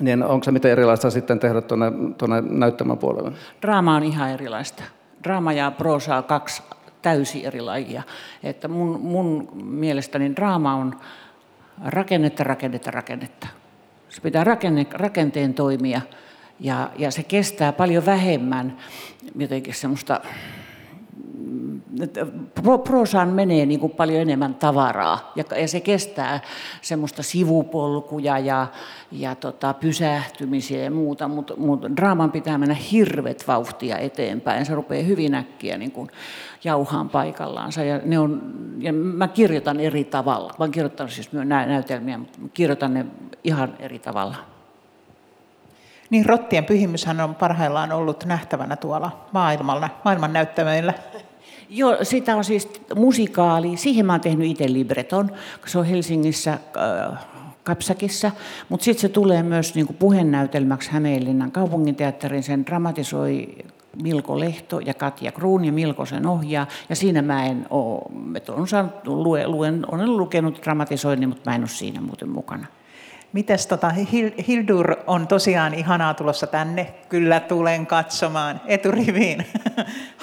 [0.00, 3.32] niin onko se miten erilaista sitten tehdä tuonne, tuonne näyttämän puolelle?
[3.62, 4.82] Draama on ihan erilaista.
[5.24, 6.62] Draama ja proosa on kaksi
[7.02, 8.02] täysin eri lajia.
[8.42, 11.00] Että mun, mun mielestäni draama on
[11.84, 13.46] rakennetta, rakennetta, rakennetta.
[14.08, 16.00] Se pitää rakenne, rakenteen toimia
[16.60, 18.76] ja, ja se kestää paljon vähemmän
[19.38, 20.20] jotenkin semmoista
[22.84, 26.40] prosaan menee niin kuin paljon enemmän tavaraa ja, ja se kestää
[26.82, 28.66] semmoista sivupolkuja ja,
[29.12, 34.66] ja tota, pysähtymisiä ja muuta, mutta mut draaman pitää mennä hirvet vauhtia eteenpäin.
[34.66, 36.10] Se rupeaa hyvin äkkiä niin kuin
[36.64, 40.48] jauhaan paikallaansa ja, ne on, ja mä kirjoitan eri tavalla.
[40.58, 43.06] Mä oon kirjoittanut siis näytelmiä, mutta kirjoitan ne
[43.44, 44.55] ihan eri tavalla.
[46.10, 50.94] Niin Rottien pyhimyshän on parhaillaan ollut nähtävänä tuolla maailmalla, maailman näyttämöillä.
[51.68, 53.76] Joo, sitä on siis musikaali.
[53.76, 57.26] Siihen mä oon tehnyt itse libreton, kun se on Helsingissä äh,
[57.64, 58.30] Kapsakissa,
[58.68, 62.42] mutta sitten se tulee myös niin kuin puhenäytelmäksi Hämeenlinnan kaupunginteatterin.
[62.42, 63.56] Sen dramatisoi
[64.02, 66.66] Milko Lehto ja Katja Kruun ja Milko sen ohjaa.
[66.88, 68.02] Ja siinä mä en ole,
[68.48, 72.66] on saanut, lue, luen, olen lukenut dramatisoinnin, mutta mä en ole siinä muuten mukana.
[73.36, 73.90] Mites tota,
[74.48, 76.94] Hildur on tosiaan ihanaa tulossa tänne.
[77.08, 79.46] Kyllä tulen katsomaan eturiviin.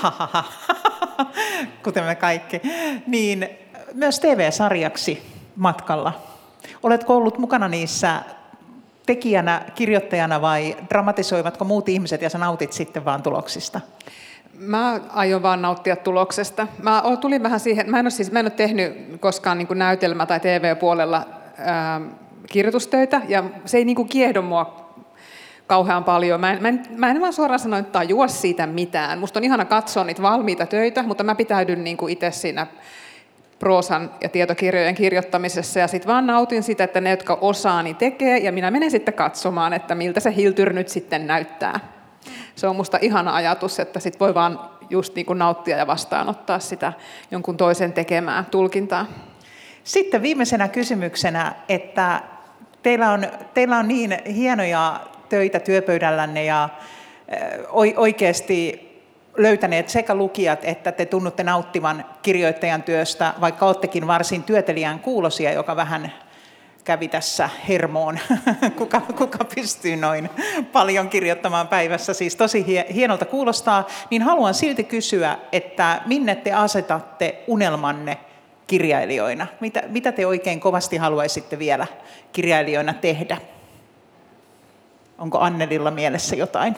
[1.83, 2.61] Kuten me kaikki.
[3.07, 3.49] Niin
[3.93, 5.23] myös TV-sarjaksi
[5.55, 6.21] matkalla.
[6.83, 8.21] Oletko ollut mukana niissä
[9.05, 13.81] tekijänä, kirjoittajana vai dramatisoivatko muut ihmiset ja sä nautit sitten vaan tuloksista?
[14.53, 16.67] Mä aion vaan nauttia tuloksesta.
[16.83, 20.25] Mä tulin vähän siihen, mä en ole, siis, mä en ole tehnyt koskaan niin näytelmä-
[20.25, 21.25] tai TV-puolella
[21.57, 22.01] ää,
[22.49, 24.83] kirjoitustöitä, ja se ei niin kuin kiehdo mua
[25.67, 26.39] kauhean paljon.
[26.39, 29.19] Mä en, mä en, mä en vaan suoraan sanoen tajua siitä mitään.
[29.19, 32.67] Musta on ihana katsoa niitä valmiita töitä, mutta mä pitäydyn niin kuin itse siinä
[33.59, 38.37] proosan ja tietokirjojen kirjoittamisessa ja sitten vaan nautin sitä, että ne, jotka osaa, niin tekee
[38.37, 41.79] ja minä menen sitten katsomaan, että miltä se Hiltyr nyt sitten näyttää.
[42.55, 46.59] Se on musta ihana ajatus, että sit voi vaan just niin kuin nauttia ja vastaanottaa
[46.59, 46.93] sitä
[47.31, 49.05] jonkun toisen tekemää tulkintaa.
[49.83, 52.21] Sitten viimeisenä kysymyksenä, että
[52.83, 56.69] teillä on, teillä on niin hienoja töitä työpöydällänne ja
[57.95, 58.89] oikeasti
[59.37, 65.75] löytäneet sekä lukijat että te tunnutte nauttivan kirjoittajan työstä, vaikka olettekin varsin työtelijän kuulosia, joka
[65.75, 66.13] vähän
[66.83, 68.19] kävi tässä hermoon,
[68.77, 70.29] kuka, kuka pystyy noin
[70.71, 77.43] paljon kirjoittamaan päivässä, siis tosi hienolta kuulostaa, niin haluan silti kysyä, että minne te asetatte
[77.47, 78.17] unelmanne
[78.67, 79.47] kirjailijoina?
[79.59, 81.87] Mitä, mitä te oikein kovasti haluaisitte vielä
[82.31, 83.37] kirjailijoina tehdä?
[85.17, 86.75] Onko Annelilla mielessä jotain?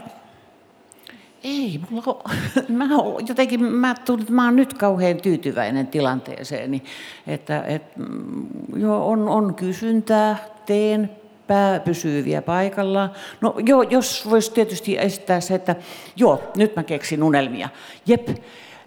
[1.44, 2.22] Ei, mulla on,
[2.78, 2.86] mä
[3.28, 6.82] jotenkin, mä, tulin, mä oon nyt kauhean tyytyväinen tilanteeseen,
[7.28, 11.10] että et, mm, jo, on, on kysyntää, teen,
[11.48, 13.10] pää pysyy vielä paikalla.
[13.42, 15.76] No joo, jos voisi tietysti esittää se, että
[16.16, 17.70] joo, nyt mä keksin unelmia.
[18.08, 18.30] Jep,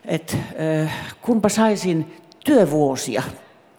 [0.05, 0.37] että
[0.83, 2.17] äh, kunpa saisin
[2.49, 3.23] työvuosia,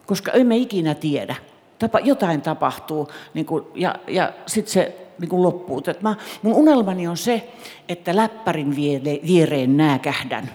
[0.06, 1.36] koska emme ikinä tiedä.
[1.80, 5.82] Tapa, jotain tapahtuu niin kuin, ja, ja sitten se niin kuin loppuu.
[6.02, 7.50] Mä, mun unelmani on se,
[7.90, 8.76] että läppärin
[9.28, 10.50] viereen nääkähdän.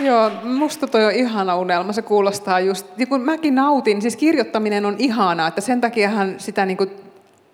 [0.00, 1.92] Joo, musta toi on ihana unelma.
[1.92, 6.66] Se kuulostaa just, niin kun mäkin nautin, siis kirjoittaminen on ihanaa, että sen takiahan sitä,
[6.66, 6.90] niin kuin,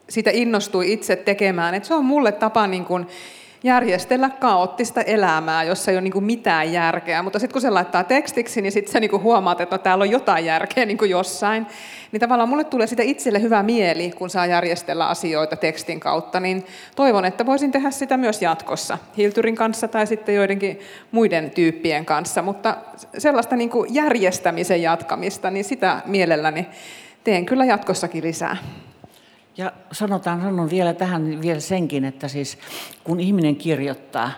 [0.09, 1.74] sitä innostui itse tekemään.
[1.74, 3.07] Että se on mulle tapa niin kuin,
[3.62, 7.22] järjestellä kaoottista elämää, jossa ei ole niin mitään järkeä.
[7.22, 10.11] Mutta sitten kun se laittaa tekstiksi, niin sitten sä niin huomaat, että no, täällä on
[10.11, 11.66] jotain järkeä niin jossain.
[12.12, 16.40] Niin tavallaan mulle tulee sitä itselle hyvä mieli, kun saa järjestellä asioita tekstin kautta.
[16.40, 18.98] Niin toivon, että voisin tehdä sitä myös jatkossa.
[19.16, 20.80] Hilturin kanssa tai sitten joidenkin
[21.11, 22.42] muiden tyyppien kanssa.
[22.42, 22.76] Mutta
[23.18, 26.66] sellaista niin järjestämisen jatkamista, niin sitä mielelläni
[27.24, 28.56] teen kyllä jatkossakin lisää.
[29.57, 32.59] Ja sanotaan, sanon vielä tähän vielä senkin, että siis
[33.05, 34.30] kun ihminen kirjoittaa,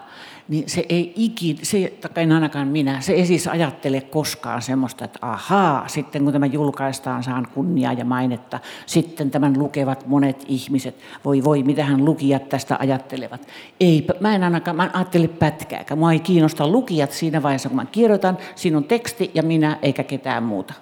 [0.49, 5.19] niin se ei ikin, se, en ainakaan minä, se ei siis ajattele koskaan semmoista, että
[5.23, 10.95] ahaa, sitten kun tämä julkaistaan, saan kunniaa ja mainetta, sitten tämän lukevat monet ihmiset,
[11.25, 13.49] voi voi, mitähän lukijat tästä ajattelevat.
[13.81, 17.77] Ei, mä en ainakaan, mä en ajattele pätkääkään, mua ei kiinnosta lukijat siinä vaiheessa, kun
[17.77, 20.75] mä kirjoitan, siinä on teksti ja minä eikä ketään muuta.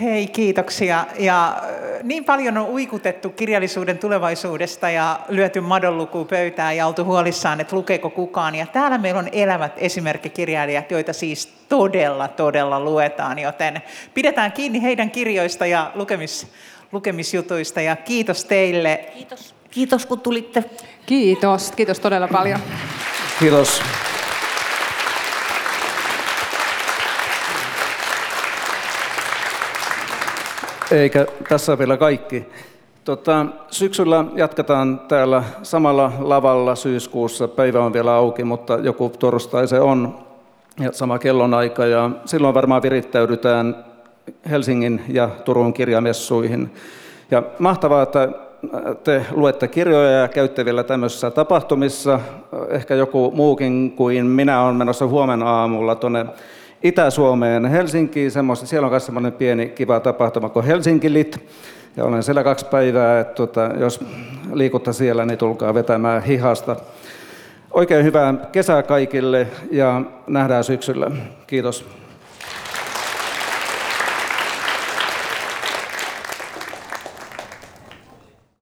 [0.00, 1.04] Hei, kiitoksia.
[1.18, 1.62] Ja
[2.02, 8.10] niin paljon on uikutettu kirjallisuuden tulevaisuudesta ja lyöty madonluku pöytään ja oltu huolissaan, että lukeeko
[8.10, 8.54] kukaan.
[8.54, 13.82] Ja täällä meillä on elävät esimerkkikirjailijat, joita siis todella, todella luetaan, joten
[14.14, 16.46] pidetään kiinni heidän kirjoista ja lukemis,
[16.92, 17.80] lukemisjutuista.
[17.80, 19.04] Ja kiitos teille.
[19.14, 19.54] Kiitos.
[19.70, 20.64] Kiitos kun tulitte.
[21.06, 21.72] Kiitos.
[21.72, 22.60] Kiitos todella paljon.
[23.38, 23.82] Kiitos.
[30.92, 32.44] Eikä tässä vielä kaikki.
[33.04, 37.48] Tota, syksyllä jatketaan täällä samalla lavalla syyskuussa.
[37.48, 40.18] Päivä on vielä auki, mutta joku torstai se on.
[40.80, 41.86] Ja sama kellonaika.
[41.86, 43.84] Ja silloin varmaan virittäydytään
[44.50, 46.74] Helsingin ja Turun kirjamessuihin.
[47.30, 48.28] Ja mahtavaa, että
[49.04, 52.20] te luette kirjoja ja käytte vielä tämmöisissä tapahtumissa.
[52.68, 56.26] Ehkä joku muukin kuin minä on menossa huomenna aamulla tuonne
[56.82, 58.30] Itä-Suomeen Helsinkiin.
[58.30, 61.48] Semmoista, siellä on myös semmoinen pieni kiva tapahtuma kuin Helsinkilit.
[61.96, 64.00] Ja olen siellä kaksi päivää, että tuota, jos
[64.52, 66.76] liikutta siellä, niin tulkaa vetämään hihasta.
[67.70, 71.10] Oikein hyvää kesää kaikille ja nähdään syksyllä.
[71.46, 72.01] Kiitos.